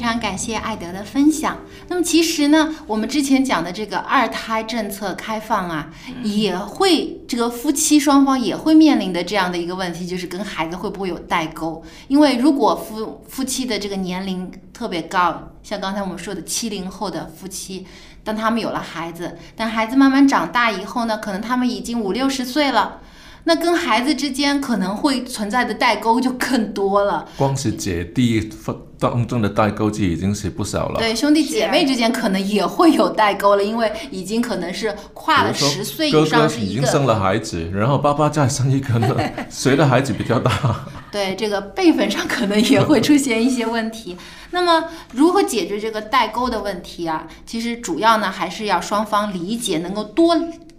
[0.05, 1.57] 常感谢艾德的分享。
[1.87, 5.89] 那么其实呢，我们之前讲的这个二胎政策开放啊，
[6.23, 11.83] 也会这个夫妻双方也会面临的这样的一个问题，就是跟孩子会不会有代沟？
[12.07, 17.85] 因为如果夫夫妻的这个年龄特别高，像刚才我们说的七零后的夫妻，
[18.23, 23.01] 当他们有了孩子，等孩子慢慢长大以后呢，可能他们已经五六十岁了。
[23.45, 27.27] 那跟孩子之间可能会存在的代沟就更多了。
[27.37, 28.51] 光是姐弟
[28.97, 30.99] 当中的代沟就已经是不少了。
[30.99, 36.81] 对，兄弟姐妹之间可能也会有代沟了，因为已经可能是跨了十岁以上是一个。
[36.81, 39.15] 哥哥已经生了孩子，然后爸爸再生一个呢，
[39.49, 40.51] 谁的孩子比较大？
[41.11, 44.17] 对，这个辈分上可能也会出现一些问题。
[44.51, 47.27] 那么，如何解决这个代沟的问题啊？
[47.45, 50.35] 其实主要呢，还是要双方理解，能够多。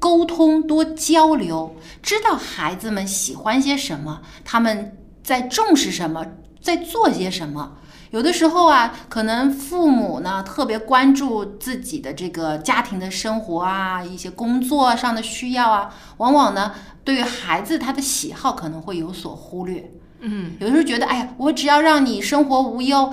[0.07, 6.25] 沟通多交流，知道孩子们喜欢些什么，他们在重视什么，
[6.63, 7.73] 在做些什么。
[8.13, 19.91] 有的时候啊，可能父母呢特别关注自己的这个家庭的生活啊，一些工作上的需要啊，往往呢对于孩子他的喜好可能会有所忽略。
[20.21, 23.13] 嗯，有的时候觉得，哎呀，我只要让你生活无忧，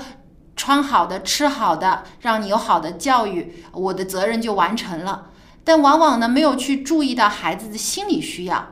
[0.56, 5.30] 穿好的，吃好的，让你有好的教育，我的责任就完成了。
[5.64, 8.68] 但往往呢，没有去注意到孩子的心理需要，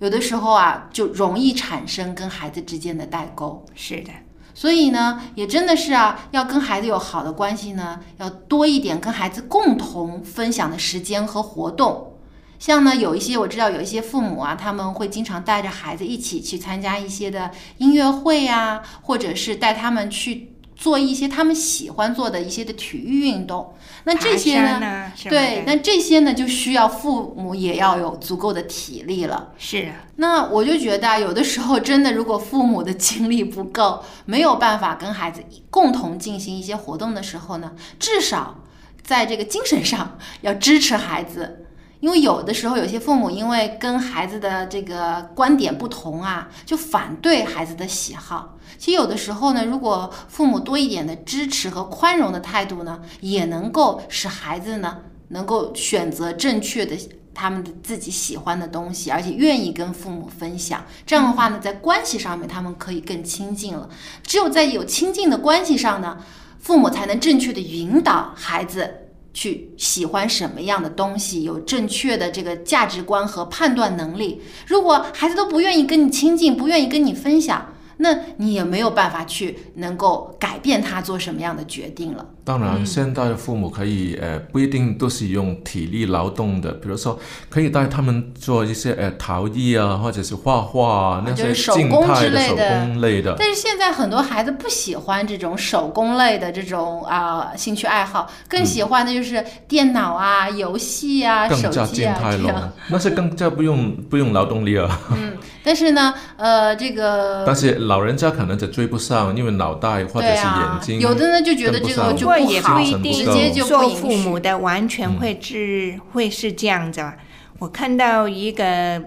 [0.00, 3.64] 有的时候啊，就容易产生跟孩子之间的代沟。
[3.74, 4.10] 是的，
[4.52, 12.12] 所以呢，也真的是啊，要跟孩子有好的关系呢，要多一点跟孩子共同分享的时间和活动。
[12.58, 20.52] 像呢，有一些我知道有一些父母啊，他们会经常带着孩子一起去参加一些的音乐会啊，或者是带他们去。
[20.76, 23.74] 做一些他们喜欢做的一些的体育运动，
[24.04, 25.10] 那这些呢？
[25.24, 29.52] 对，那这些呢就需要父母也要有足够的体力了。
[29.56, 29.90] 是。
[30.16, 38.62] 那我就觉得有的时候真的，如果父母的精力不够，没有办法跟孩子共同进行一些活动的时候呢，至少
[39.02, 41.65] 在这个精神上要支持孩子。
[42.00, 48.56] 因为有的时候，有些父母因为跟孩子的这个观点不同啊，就反对孩子的喜好。
[48.78, 56.94] 其实有的时候呢，如果父母多一点的支持和宽容的态度呢，也能够使孩子呢能够选择正确的
[57.32, 60.84] 他们的自己喜欢的东西，而且愿意跟父母分享。
[61.06, 63.88] 这样的话呢，在关系上面他们可以更亲近了。
[64.22, 66.18] 只有在有亲近的关系上呢，
[66.58, 69.05] 父母才能正确的引导孩子。
[69.36, 74.40] 去喜欢什么样的东西，有正确的这个价值观和判断能力。
[74.66, 77.74] 如果孩子都不愿意跟你亲近，不愿意跟你分享。
[77.98, 82.26] 那你也没有办法去能够改变他做什么样的决定了。
[82.46, 87.18] 当然，现在的父母可以呃不一定都是用体力劳动的，比如说
[87.50, 93.34] 可以带他们做一些呃陶艺啊，或者是画画啊那些静态的手工类的。
[93.36, 102.72] 但是现在很多孩子不喜欢这种手工类的这种啊兴趣爱好，更喜欢的就是电脑啊、游戏啊、手机啊这样。
[102.88, 105.00] 那是更加不用不用劳动力啊。
[105.10, 105.32] 嗯，
[105.64, 107.86] 但是呢，呃，这个但是。
[107.86, 117.12] 老人家可能就追不上，因为脑袋或者是眼睛，有的呢就觉得这个就不好，直接就做父母的完全会是会是这样子。
[117.58, 119.02] 我看到一个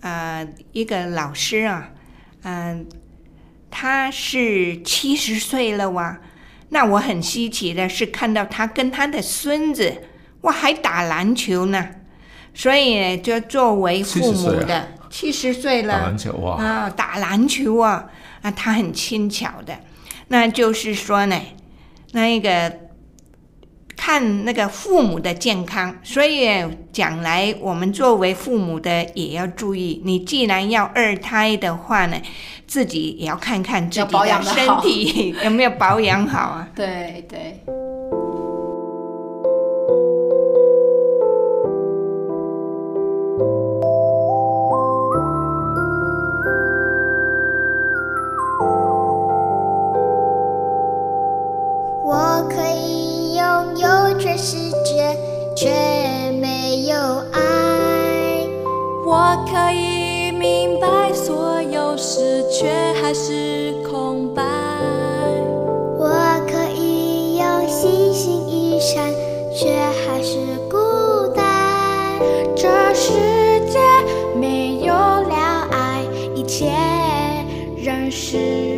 [0.00, 1.90] 呃一个老师啊，
[2.42, 2.86] 嗯，
[3.70, 6.18] 他是七十岁了哇，
[6.68, 10.02] 那我很稀奇的是看到他跟他的孙子
[10.42, 11.88] 哇还打篮球呢，
[12.54, 14.88] 所以就作为父母的。
[15.10, 16.54] 七十岁了，打篮球哇！
[16.62, 18.04] 啊，打篮球啊，
[18.42, 19.76] 啊，他很轻巧的。
[20.28, 21.36] 那就是说呢，
[22.12, 22.72] 那一个
[23.96, 26.48] 看那个父母的健康，所以
[26.92, 30.00] 将来我们作为父母的也要注意。
[30.04, 32.16] 你既然要二胎的话呢，
[32.66, 36.68] 自己也要看看自己的身体有没有保养好啊。
[36.74, 37.79] 对 对。
[55.60, 55.68] 却
[56.40, 56.96] 没有
[57.32, 58.48] 爱，
[59.04, 64.42] 我可以明白所有事，却还是空白。
[65.98, 66.08] 我
[66.50, 69.12] 可以有星星一闪，
[69.54, 69.68] 却
[70.08, 70.38] 还是
[70.70, 70.78] 孤
[71.34, 71.44] 单。
[72.56, 73.12] 这世
[73.70, 73.78] 界
[74.40, 76.02] 没有了爱，
[76.34, 76.72] 一切
[77.76, 78.69] 仍是。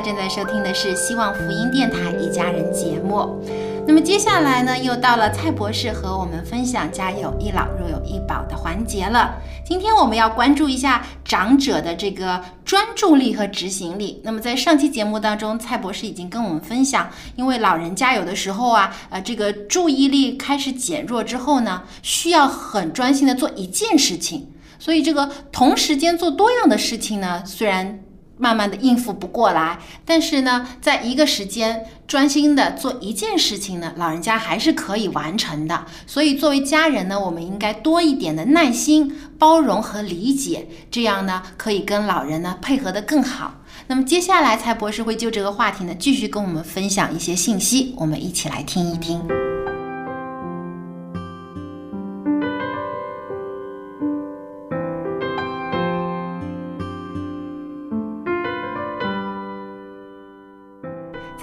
[0.00, 3.42] 正在收听的是希望福音电台一家人节目。
[3.86, 9.36] 那么接下来呢，又到了蔡博士和我们分享“家有一老，如有一宝”的环节了。
[9.64, 14.20] 今天我们要关注一下长者的这个专注力和执行力。
[14.22, 24.50] 那么在上期节目当中，蔡博士已经跟我们分享，因为老人家有的时候啊，呃，这个注意力开始减弱之后呢，需要很专心的做一件事情。
[24.78, 28.00] 所以这个同时间做多样的事情呢，虽然
[28.38, 35.84] 慢慢的应付不过来，但是呢，在一个时间专心的做一件事情呢，老人家还是可以完成的。
[36.06, 43.54] 所以作为家人呢，我们应该多一点的耐心、包容和理解，这样呢，可以跟老人呢配合的更好。
[43.88, 49.57] 那么接下来，蔡博士会就这个话题呢，继续跟我们分享一些信息，我们一起来听一听。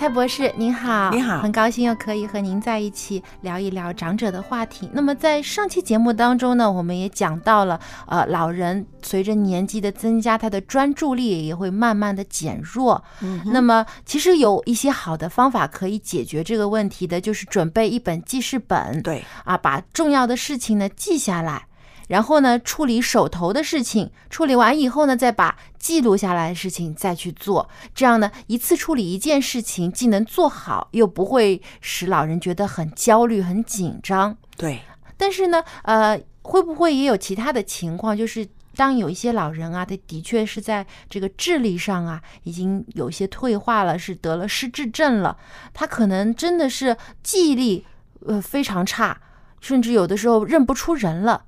[0.06, 4.88] 蔡蔡博士您好，你好很高兴又可以和您在一起聊一聊长者的话题。
[4.94, 13.04] 那么在上期节目当中呢，我们也讲到了，呃，老人随着年纪的增加，他的专注力也会慢慢的减弱。
[13.24, 21.66] 嗯那么其实有一些好的方法可以解决这个问题的，就是准备一本记事本，对啊，把重要的事情呢记下来。
[22.08, 27.68] 然后呢，处理手头的事情，处理完以后呢，再把记录下来的事情再去做。
[27.96, 34.38] 这样呢，一次处理一件事情，既能做好，又不会使老人觉得很焦虑、很紧张。
[34.56, 34.82] 对，
[35.18, 45.36] 但是呢，呃，会不会也有其他的情况，就是当有一些老人啊，他的确是在这个智力上啊，已经有一些退化了，是得了失智症了，
[45.74, 47.86] 他可能真的是记忆力
[48.28, 49.20] 呃非常差，
[49.60, 51.46] 甚至有的时候认不出人了。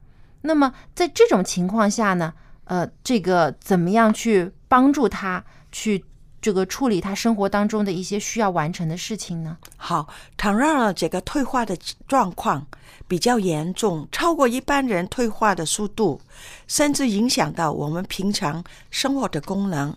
[0.48, 2.34] 那么在这种情况下呢，
[2.64, 6.04] 呃，这个怎么样去帮助他去
[6.42, 9.58] 这个处理他生活当中的一些需要完成的事情呢？
[9.76, 11.78] 好，倘若这个退化的
[12.08, 12.66] 状况
[13.08, 16.22] 比较严重，超过一般人退化的速度，
[16.68, 19.94] 甚至影响到我们平常生活的功能，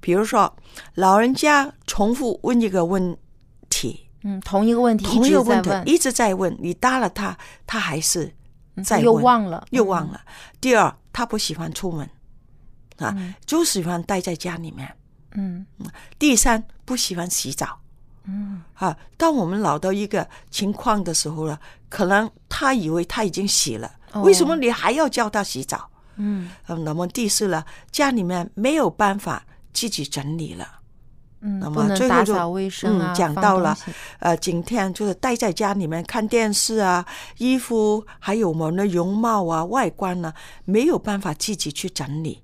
[0.00, 0.52] 比如说
[0.94, 3.16] 老人家重复问一个问
[3.68, 7.36] 题，嗯，同一个问题同一个问题一直在问，你答了他，
[7.66, 8.32] 他还是
[8.74, 10.20] 嗯他又忘了又忘了。
[10.60, 12.08] 第二，他不喜欢出门
[12.98, 14.96] 啊，嗯就喜欢待在家里面。
[15.34, 15.66] 嗯
[16.18, 17.80] 第三，不喜欢洗澡。
[18.24, 21.58] 嗯啊，当我们老到一个情况的时候了，
[21.88, 25.90] 可能他以为他已经洗了，哦为什么你还要叫他洗澡？
[26.16, 30.81] 嗯嗯，那么第四呢，家里面没有办法自己整理了。
[31.42, 32.34] 嗯，那么最后就
[32.84, 33.76] 嗯，讲到了，
[34.20, 37.04] 呃，今天就是待在家里面看电视啊，
[37.38, 40.32] 衣服还有我们的容貌啊、外观呢、
[40.64, 42.42] 没有办法自己去整理。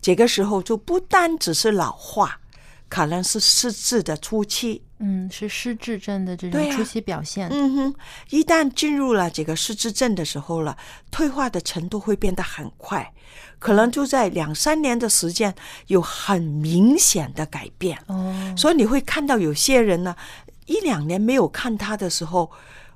[0.00, 2.40] 这个时候就不单只是老化，
[2.88, 4.82] 可能是失智的初期。
[4.98, 7.48] 嗯，是失智症的这种初期表现。
[7.50, 7.94] 嗯哼，
[8.30, 10.76] 一旦进入了这个失智症的时候了，
[11.10, 13.12] 退化的程度会变得很快，
[13.58, 15.54] 可能就在两三年的时间
[15.88, 17.98] 有很明显的改变。
[18.06, 20.16] 哦，所以你会看到有些人呢，
[20.64, 22.50] 一两年没有看他的时候，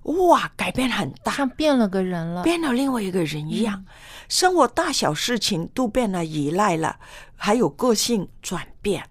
[0.05, 2.43] 哇，改变很大，像变了个人了。
[2.43, 3.84] 变了另外一个人一嗯样，
[4.30, 6.99] 生活大小事情都变得依赖了，
[7.36, 9.05] 还有个性转变。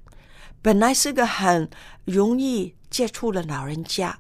[0.62, 1.70] 本来是个很
[2.06, 4.18] 容易接触的老人家，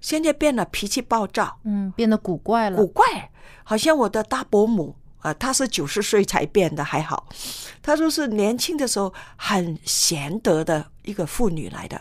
[0.00, 2.76] 现在变得脾气暴躁，嗯，变得古怪了。
[2.76, 3.30] 古怪，
[3.64, 7.26] 好像我的大伯母啊、呃她是九十岁才变的，还好，
[7.82, 12.00] 她就是年轻的时候很贤德的一个妇女来的，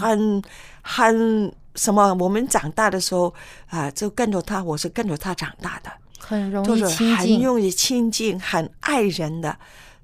[0.00, 0.42] 很
[0.82, 2.12] 很什么？
[2.14, 3.32] 我们长大的时候
[3.68, 7.16] 啊、就跟着她，我是跟着她长大的，很容易就是亲近。
[7.16, 9.56] 很容易亲近，很爱人的。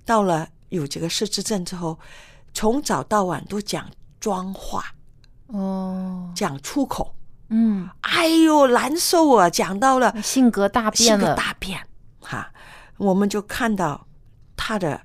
[0.05, 1.99] 到了有这个失智症之后，
[2.57, 3.87] 从早到晚都讲
[4.19, 4.83] 脏话，
[5.49, 7.15] 哦，讲出口。
[7.51, 9.51] 嗯，哎呦，难受啊！
[9.51, 11.35] 讲到了性格大变性格了。
[11.35, 11.87] 大变，
[12.19, 12.51] 哈，
[12.97, 14.07] 我们就看到
[14.57, 14.99] 他的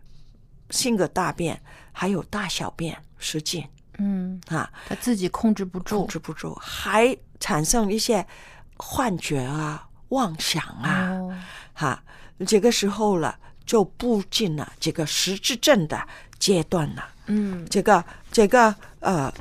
[0.70, 6.08] 性格大变，还有大小便失禁嗯，啊，他自己控制不住控。
[6.08, 8.26] 制不住，还产生一些
[8.78, 11.36] 幻觉啊、妄想啊，哦，
[11.74, 12.02] 哈，
[12.48, 16.08] 这个时候了就步进了这个实质症的
[16.40, 17.10] 阶段了。
[17.32, 19.34] 嗯，这个这个呃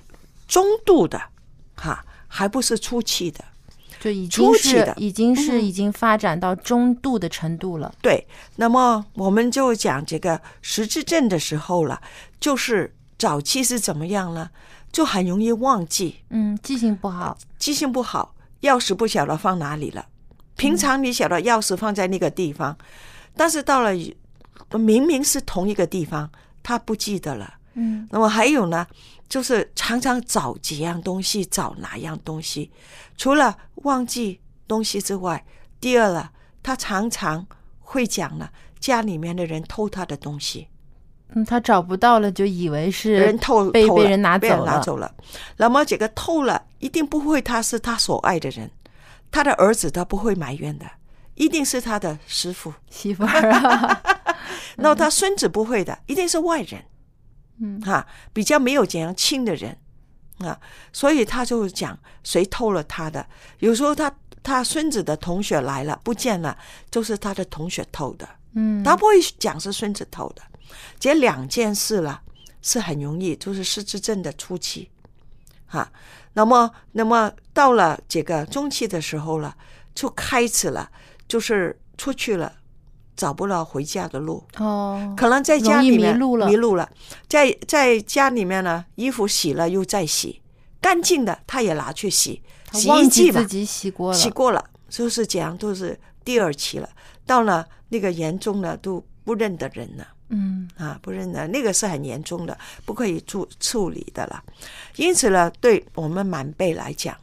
[0.46, 1.20] 中度的，
[1.74, 3.44] 哈，还不是初期的。
[4.00, 7.94] 就已经是初期的已经是嗯已经发展到中度的程度了。
[8.00, 8.26] 对，
[8.56, 12.00] 那么我们就讲这个实质症的时候了，
[12.40, 14.48] 就是早期是怎么样呢？
[14.90, 17.36] 就很容易忘记，嗯，记性不好。
[17.58, 20.06] 记性不好，钥匙不晓得放哪里了。
[20.56, 22.74] 平常你晓得钥匙放在那个地方，
[23.36, 23.92] 但是到了
[24.72, 26.30] 明明是同一个地方，
[26.62, 27.54] 他不记得了。
[27.74, 28.86] 嗯，那么还有呢，
[29.28, 32.70] 就是常常找几样东西，找哪样东西，
[33.16, 35.44] 除了忘记东西之外，
[35.80, 37.46] 第二了，他常常
[37.78, 40.68] 会讲了，家里面的人偷他的东西，
[41.28, 44.72] 嗯，他找不到了，就以为是人偷被被人拿被人走了。
[44.72, 45.14] 拿走了。
[45.56, 48.70] 那么这个偷了，一定不会他是他所爱的人，
[49.30, 50.86] 他的儿子他不会埋怨的，
[51.36, 54.02] 一定是他的师傅媳妇儿啊。
[54.76, 56.82] 那他孙子不会的，一定是外人。
[57.60, 59.76] 嗯哈，比较没有怎样亲的人
[60.38, 60.58] 啊，
[60.92, 63.26] 所以他就讲谁偷了他的。
[63.58, 64.10] 有时候他
[64.42, 66.56] 他孙子的同学来了不见了，
[66.90, 70.42] 就是他的同学偷的，嗯，他不会讲是孙子偷的。
[70.98, 72.22] 这两件事了
[72.62, 74.90] 是很容易，就是失智症的初期，
[75.66, 75.92] 哈。
[76.32, 79.56] 那么那么到了这个中期的时候了，
[79.94, 80.90] 就开始了，
[81.26, 82.54] 就是出去了。
[83.20, 86.46] 找不到回家的路，哦，可能在家里面迷路了。
[86.46, 86.88] 迷路了，
[87.28, 90.40] 在在家里面呢，衣服洗了又再洗，
[90.80, 92.40] 干净的他也拿去洗，
[92.72, 96.88] 洗衣机自，己洗过了，洗过了，就是这样，都是第二期了。
[97.26, 100.08] 到了那个严重的都不认得人了。
[100.30, 100.66] 嗯。
[100.78, 102.56] 啊，不认得，那个是很严重的，
[102.86, 104.42] 不可以处处理的了。
[104.96, 107.14] 因此呢，对我们满辈来讲，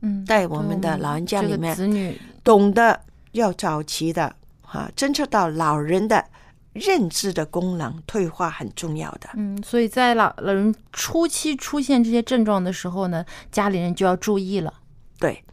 [0.00, 2.18] 嗯，在我们的老人家里面，子女。
[2.42, 2.98] 懂得
[3.32, 4.34] 要早期的
[4.72, 6.24] 啊，侦测到老人的
[6.72, 9.28] 认知的功能退化很重要的。
[9.34, 14.72] 嗯，所以在老老人初期出现这些症状的时候呢，家里人就要注意了。
[15.18, 15.44] 对，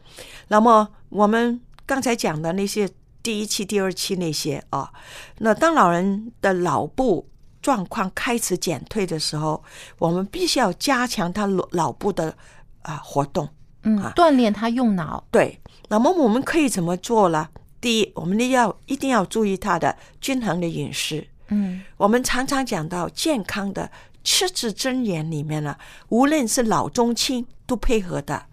[0.49, 2.87] 那么我们刚才讲的那些
[3.23, 4.91] 第一期、第二期那些啊，
[5.39, 7.27] 那当老人的脑部
[7.61, 9.63] 状况开始减退的时候，
[9.97, 12.35] 我们必须要加强他脑脑部的
[12.83, 13.49] 啊活动。
[13.83, 15.25] 嗯，啊锻炼他用脑。
[15.31, 15.59] 对，
[15.89, 17.49] 那么我们可以怎么做呢？
[17.79, 21.27] 第一，我们一要一定要注意他的均衡的饮食。
[21.49, 23.89] 嗯我们常常讲到健康的
[24.23, 25.77] 吃字真言里面呢，
[26.09, 28.47] 无论是老中青都配合的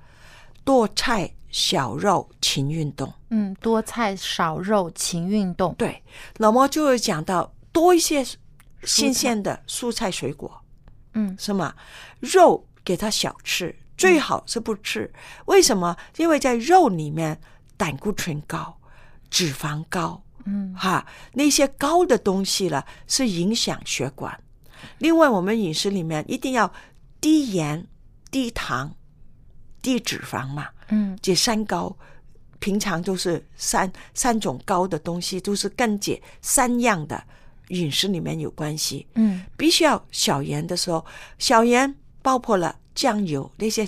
[0.62, 3.12] 多菜少肉勤运动。
[3.31, 5.75] 嗯，多菜少肉勤运动。
[5.75, 6.03] 对，
[6.37, 8.25] 那么就会讲到多一些
[8.85, 10.61] 新鲜的蔬菜水果，
[11.14, 11.75] 嗯是吗？
[12.20, 15.12] 肉给他少吃，最好是不吃。
[15.47, 15.97] 为什么？
[16.16, 17.41] 因为在肉里面
[17.77, 18.79] 胆固醇高，
[19.35, 20.72] 脂肪高，嗯。
[20.76, 24.39] 哈，那些高的东西了是影响血管。
[24.99, 26.72] 另外，我们饮食里面一定要
[27.20, 27.85] 低盐、
[28.30, 28.95] 低糖、
[29.82, 31.18] 低脂肪嘛，嗯。
[31.20, 31.97] 这三高，
[32.61, 37.20] 平常都是三三种高的东西，都是跟这三样的
[37.70, 39.05] 饮食里面有关系。
[39.16, 39.43] 嗯。
[39.57, 41.05] 必须要小盐的时候，
[41.41, 43.85] 小盐包括了酱油那些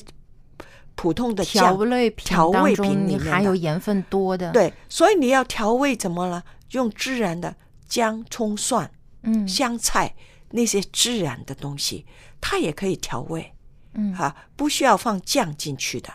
[0.97, 6.43] 普通的调味品调味品里面的含有盐分多的。，对，所以你要调味怎么了？
[6.73, 7.55] 用自然的
[7.87, 8.91] 姜、葱、蒜、
[9.23, 10.15] 嗯香菜
[10.51, 12.05] 那些自然的东西，
[12.41, 13.53] 它也可以调味。
[13.99, 16.13] 嗯啊，不需要放酱进去的，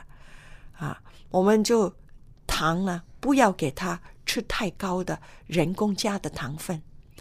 [0.73, 1.91] 啊，我们就
[2.45, 6.79] 糖呢，不要给它吃太高的人工加的糖分，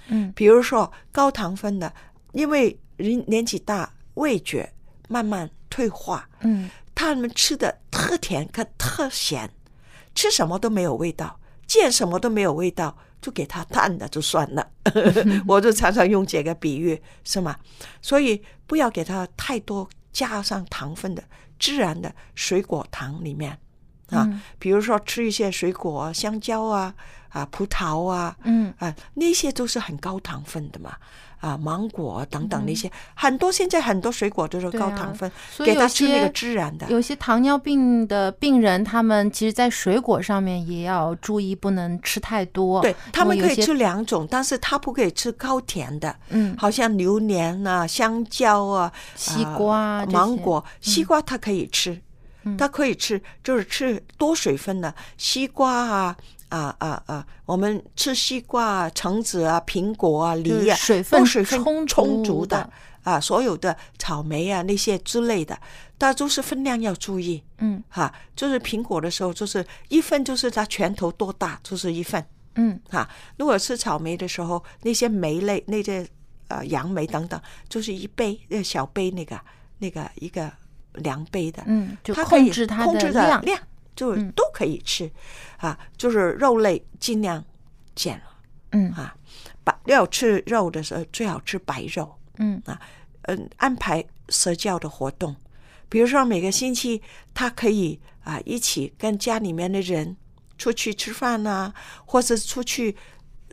[0.09, 1.91] 嗯比如说高糖分的，
[2.33, 4.71] 因为人年纪大，味觉
[5.09, 6.69] 慢慢退化，嗯
[7.01, 9.49] 他们吃的特甜可特咸，
[10.15, 14.71] 吃什么都没有味道，见什么都没有味道，就给他淡的就算了。
[15.49, 17.57] 我就常常用这个比喻，是吗？
[18.03, 21.25] 所以不要给他太多加上糖分的
[21.59, 23.53] 自然的水果糖里面
[24.11, 26.95] 啊，嗯比如说吃一些水果啊，香蕉啊
[27.31, 30.99] 啊葡萄啊，嗯啊那些都是很高糖分的嘛。
[31.41, 35.31] 啊，芒果啊等等那嗯些、很多，现在很多水果都是高糖分，
[35.65, 36.87] 给他吃那个些自然的。
[36.91, 42.83] 有些糖尿病的病人，他们其实，在水果上面也要注意，不能吃太多。
[42.83, 51.99] 对他们可以吃两种，但是他不可以吃高甜的，嗯好像榴莲啊、香蕉啊、西瓜芒果、西瓜他可以吃，
[52.45, 56.17] 嗯他可以吃，就是吃多水分的西瓜啊。
[56.51, 57.27] 啊啊啊！
[57.47, 60.77] 我们吃西瓜啊、橙子啊、苹果啊、梨啊，
[61.11, 62.71] 都水分充充足足的的
[63.03, 65.59] 啊，所有的草莓啊那些之类的，
[65.97, 67.43] 但都是分量要注意。
[67.59, 72.25] 嗯哈，就是苹果的时候，就是一份就是它拳头多大，就是一份。
[72.57, 76.07] 嗯哈，如果吃草莓的时候，那些莓类、那些
[76.49, 79.41] 呃杨梅等等，就是一杯呃小杯那个
[79.79, 80.53] 那个一个
[80.95, 83.59] 量杯的，嗯，就控制它控制的量。
[84.07, 84.33] 量，就嗯。
[84.33, 85.11] 都可以吃，
[85.59, 87.45] 啊，就是肉类尽量
[87.95, 88.25] 减了
[88.73, 88.91] 嗯。
[88.93, 89.15] 啊，
[89.63, 92.61] 白要吃肉的时候最好吃白肉，嗯。
[92.67, 92.81] 啊，
[93.23, 95.35] 嗯，安排社交的活动，
[95.89, 97.01] 比如说每个星期
[97.35, 100.17] 他可以啊一起跟家里面的人
[100.57, 101.73] 出去吃饭啊，
[102.07, 102.97] 或者出去，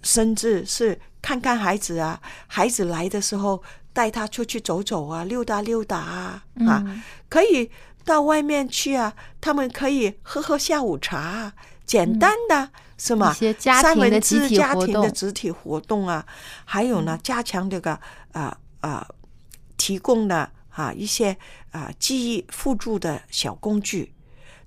[0.04, 7.70] 甚至是看看孩子啊，孩子来的时候带他出去走走啊，溜达溜达啊，啊，嗯可以
[8.08, 11.54] 到外面去啊，他们可以喝喝下午茶啊，
[11.86, 13.30] 简单的、是吗？
[13.30, 16.26] 嗯一些家三庭的文治家庭的集体活动啊，
[16.64, 18.00] 还有嗯呢，加强这个
[18.32, 19.06] 啊啊、
[19.76, 21.36] 提供的啊一些
[21.72, 24.14] 啊记忆辅助的小工具。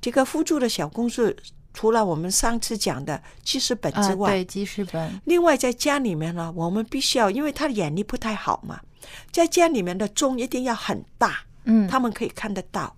[0.00, 1.34] 这个辅助的小工具，
[1.72, 5.20] 除了我们上次讲的记事本之啊，外，对，记事本。
[5.24, 8.80] 另外在家里面呢，我们必须要，因为他的眼力不太好嘛，
[9.32, 12.96] 在家里面的钟一定要很大，嗯他们可以看得到。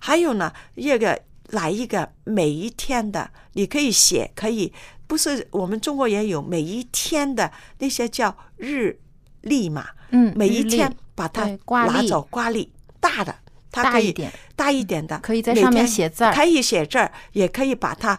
[0.00, 4.72] 还有呢，一个来一个每一天的，你可以写，可以
[5.06, 8.98] 不是我们中国也有每一天的那些叫日
[9.42, 11.44] 历嘛，嗯，每一天把它
[11.86, 13.34] 拿走，挂历大的，
[13.70, 18.18] 它可以大一点，大一点的，可以在上面写字可以写字儿，也可以把它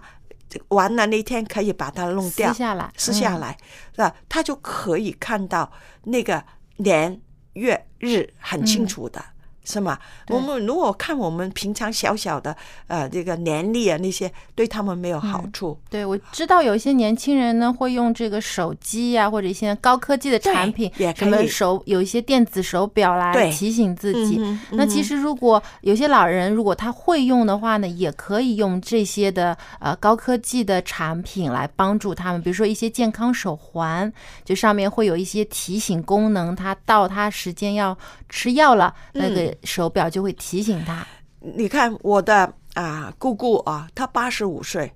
[0.67, 3.57] 完了那天可以把它弄掉撕下来，嗯撕下来，
[3.95, 4.15] 是吧？
[4.27, 5.71] 他就可以看到
[6.03, 6.43] 那个
[6.77, 7.21] 年
[7.53, 9.23] 月日很清楚的，
[9.63, 9.97] 是吗？
[10.29, 12.55] 我们如果看我们平常小小的
[12.87, 15.77] 呃这个年历啊那些，对他们没有好处。
[15.89, 24.41] 对，我知道有一些年轻人呢会用这个手机呀、或者一些高科技的产品什么手有一些电子手表来提醒自己。
[24.71, 34.11] 那其实如果有些老人如果他会用的话呢，也可以用这些的呃高科技的产品来帮助他们，比如说一些健康手环，
[34.43, 37.97] 就上面会有一些提醒功能，他到他时间要
[38.27, 41.05] 吃药了，那嗯个手表就会提醒他。
[41.39, 44.93] 你看我的啊姑姑啊，她八十五岁，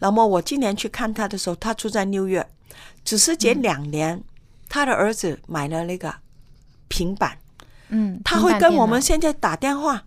[0.00, 2.46] 那么我今年去看她的时候，她住在纽约，
[3.04, 4.22] 只是这两年，
[4.68, 6.14] 她的儿子买了那个
[6.88, 7.38] 平板，
[7.88, 10.04] 嗯，他会跟我们现在打电话，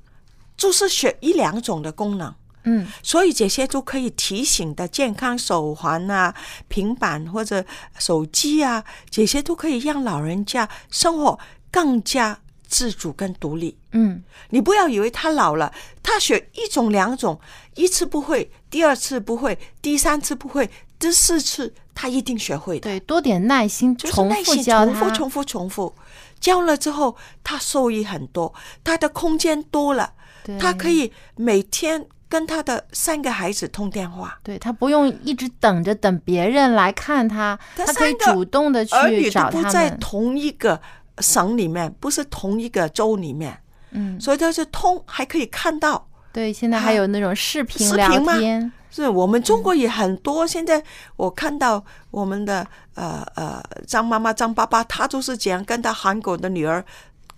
[0.58, 2.34] 就是选一两种的功能。
[2.64, 6.36] 嗯，所以这些都可以提醒的健康手环啊、
[6.68, 7.64] 平板或者
[7.98, 11.40] 手机啊，这些都可以让老人家生活
[11.72, 12.38] 更加
[12.70, 13.78] 自主跟独立。
[13.92, 17.38] 嗯，你不要以为他老了，他学一种两种，
[17.76, 22.90] 一次不会，第二次不会，第三次不会，第四次他一定学会的。
[22.90, 25.96] 对，多点耐心，就是重耐心复教，重复、重复、重复，
[26.40, 28.54] 教了之后，他受益很多，
[28.84, 30.14] 他的空间多了，
[30.60, 34.40] 他可以每天跟他的三个孩子通电话。
[34.44, 40.00] 对他不用一直等着等别人来看他，他可以主动的去找他都不在们。
[40.00, 40.80] 同一个
[41.20, 43.58] 省里面，不是同一个州里面，
[43.92, 46.08] 嗯，所以它是通，还可以看到。
[46.32, 50.46] 对，现在还有那种视频视聊频是我们中国也很多。
[50.46, 50.84] 现在
[51.16, 52.66] 我看到我们的
[52.96, 56.84] 呃呃张妈妈、张爸爸，他都是这样跟他韩国的女儿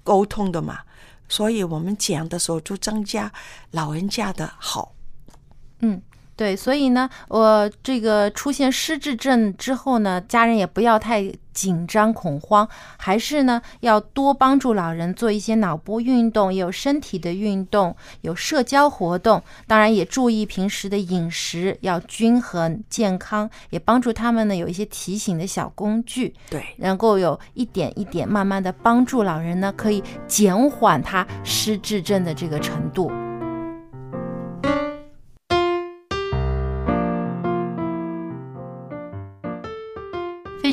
[0.04, 0.80] 沟通的嘛。
[1.30, 3.32] 所以我们讲的时候就增加
[3.72, 4.94] 老人家的好。
[5.80, 6.02] 嗯，
[6.36, 33.12] 对，所以呢，我这个出现失智症之后呢，家人也不要太紧张恐慌，还是呢要多帮助老人做一些脑部运动，也有身体的运动，有社交活动，当然也注意平时的饮食要均衡健康，也帮助他们呢有一些提醒的小工具，对，能够有一点一点慢慢的帮助老人呢，可以减缓他失智症的这个程度。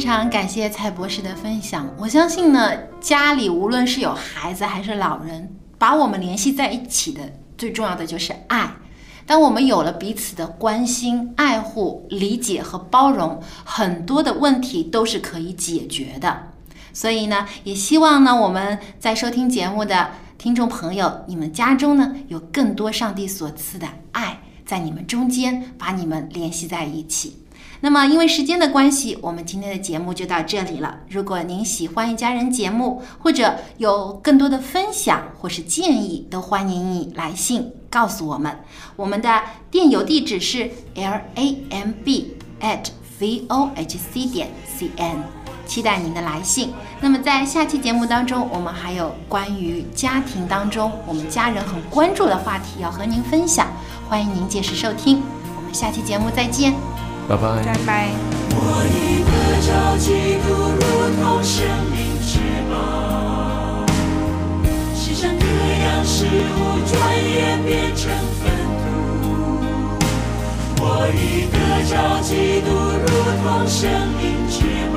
[0.08, 1.86] 非常感谢蔡博士的分享。
[1.98, 7.20] 我相信呢，家里无论是有孩子还是老人，把我们联系在一起的
[7.58, 8.74] 最重要的就是爱。
[9.26, 16.52] 当我们有了彼此的关心、爱护、理解和包容，很多的问题都是可以解决的。
[16.94, 27.42] 所以呢，也希望呢，我们在收听节目的听众朋友，你们家中呢有更多上帝所赐的爱，在你们中间把你们联系在一起。
[27.80, 30.98] 那么，因为时间的关系，我们今天的节目就到这里了。
[31.08, 38.58] 如果您喜欢一家人节目，或者有更多的分享或是建议，都欢迎你来信告诉我们。
[38.96, 42.88] 我们的电邮地址是 l a m b at
[43.20, 45.22] v o h c 点 c n，
[45.64, 46.72] 期待您的来信。
[47.00, 53.68] 那么在下期节目当中，我们还有关于家庭当中我们家人很关注的话题要和您分享，
[54.08, 55.22] 欢迎您届时收听。
[55.56, 57.07] 我们下期节目再见。
[57.28, 57.62] 拜拜。
[57.62, 58.08] 拜拜。
[58.50, 58.56] 我
[58.88, 59.68] 已得着
[59.98, 60.08] 基
[60.42, 60.48] 督，
[60.80, 60.82] 如
[61.20, 61.54] 同生
[61.92, 62.72] 命之宝。
[64.96, 68.08] 世上各样事物转眼变成
[68.40, 68.42] 粪
[69.20, 69.24] 土。
[70.80, 72.30] 我已得着基
[72.62, 72.66] 督，
[72.96, 73.06] 如
[73.44, 73.78] 同生
[74.16, 74.56] 命之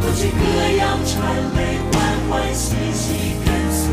[0.00, 0.40] 脱去各
[0.78, 1.12] 样谄
[1.54, 1.58] 媚，
[1.92, 1.94] 欢
[2.30, 3.84] 欢喜喜跟随。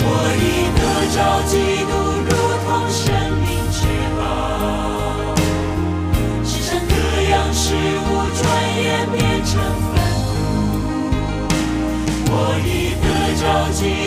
[0.00, 0.08] 我
[0.40, 0.42] 已
[0.74, 1.16] 得着
[1.46, 1.52] 基
[1.84, 1.92] 督，
[2.24, 2.32] 如
[2.64, 3.02] 同生
[8.34, 8.42] 转
[8.82, 9.52] 眼变成
[9.84, 9.94] 粪
[10.24, 10.36] 土
[12.30, 12.32] 我
[12.64, 12.68] 已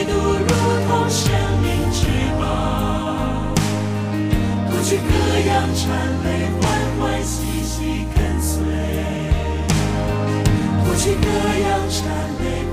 [0.05, 0.51] 得如
[0.87, 1.23] 同生
[1.61, 1.99] 命之
[2.39, 2.41] 宝
[4.67, 5.09] 过去各
[5.47, 5.79] 样谄
[6.23, 6.25] 媚
[6.61, 6.63] 欢
[6.99, 7.75] 欢喜喜
[8.15, 8.53] 跟随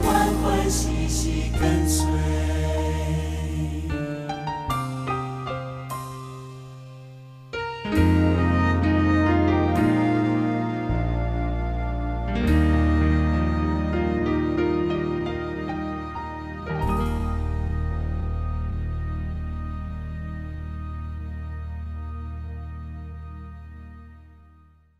[0.02, 0.08] 欢
[0.42, 2.04] 欢喜喜跟随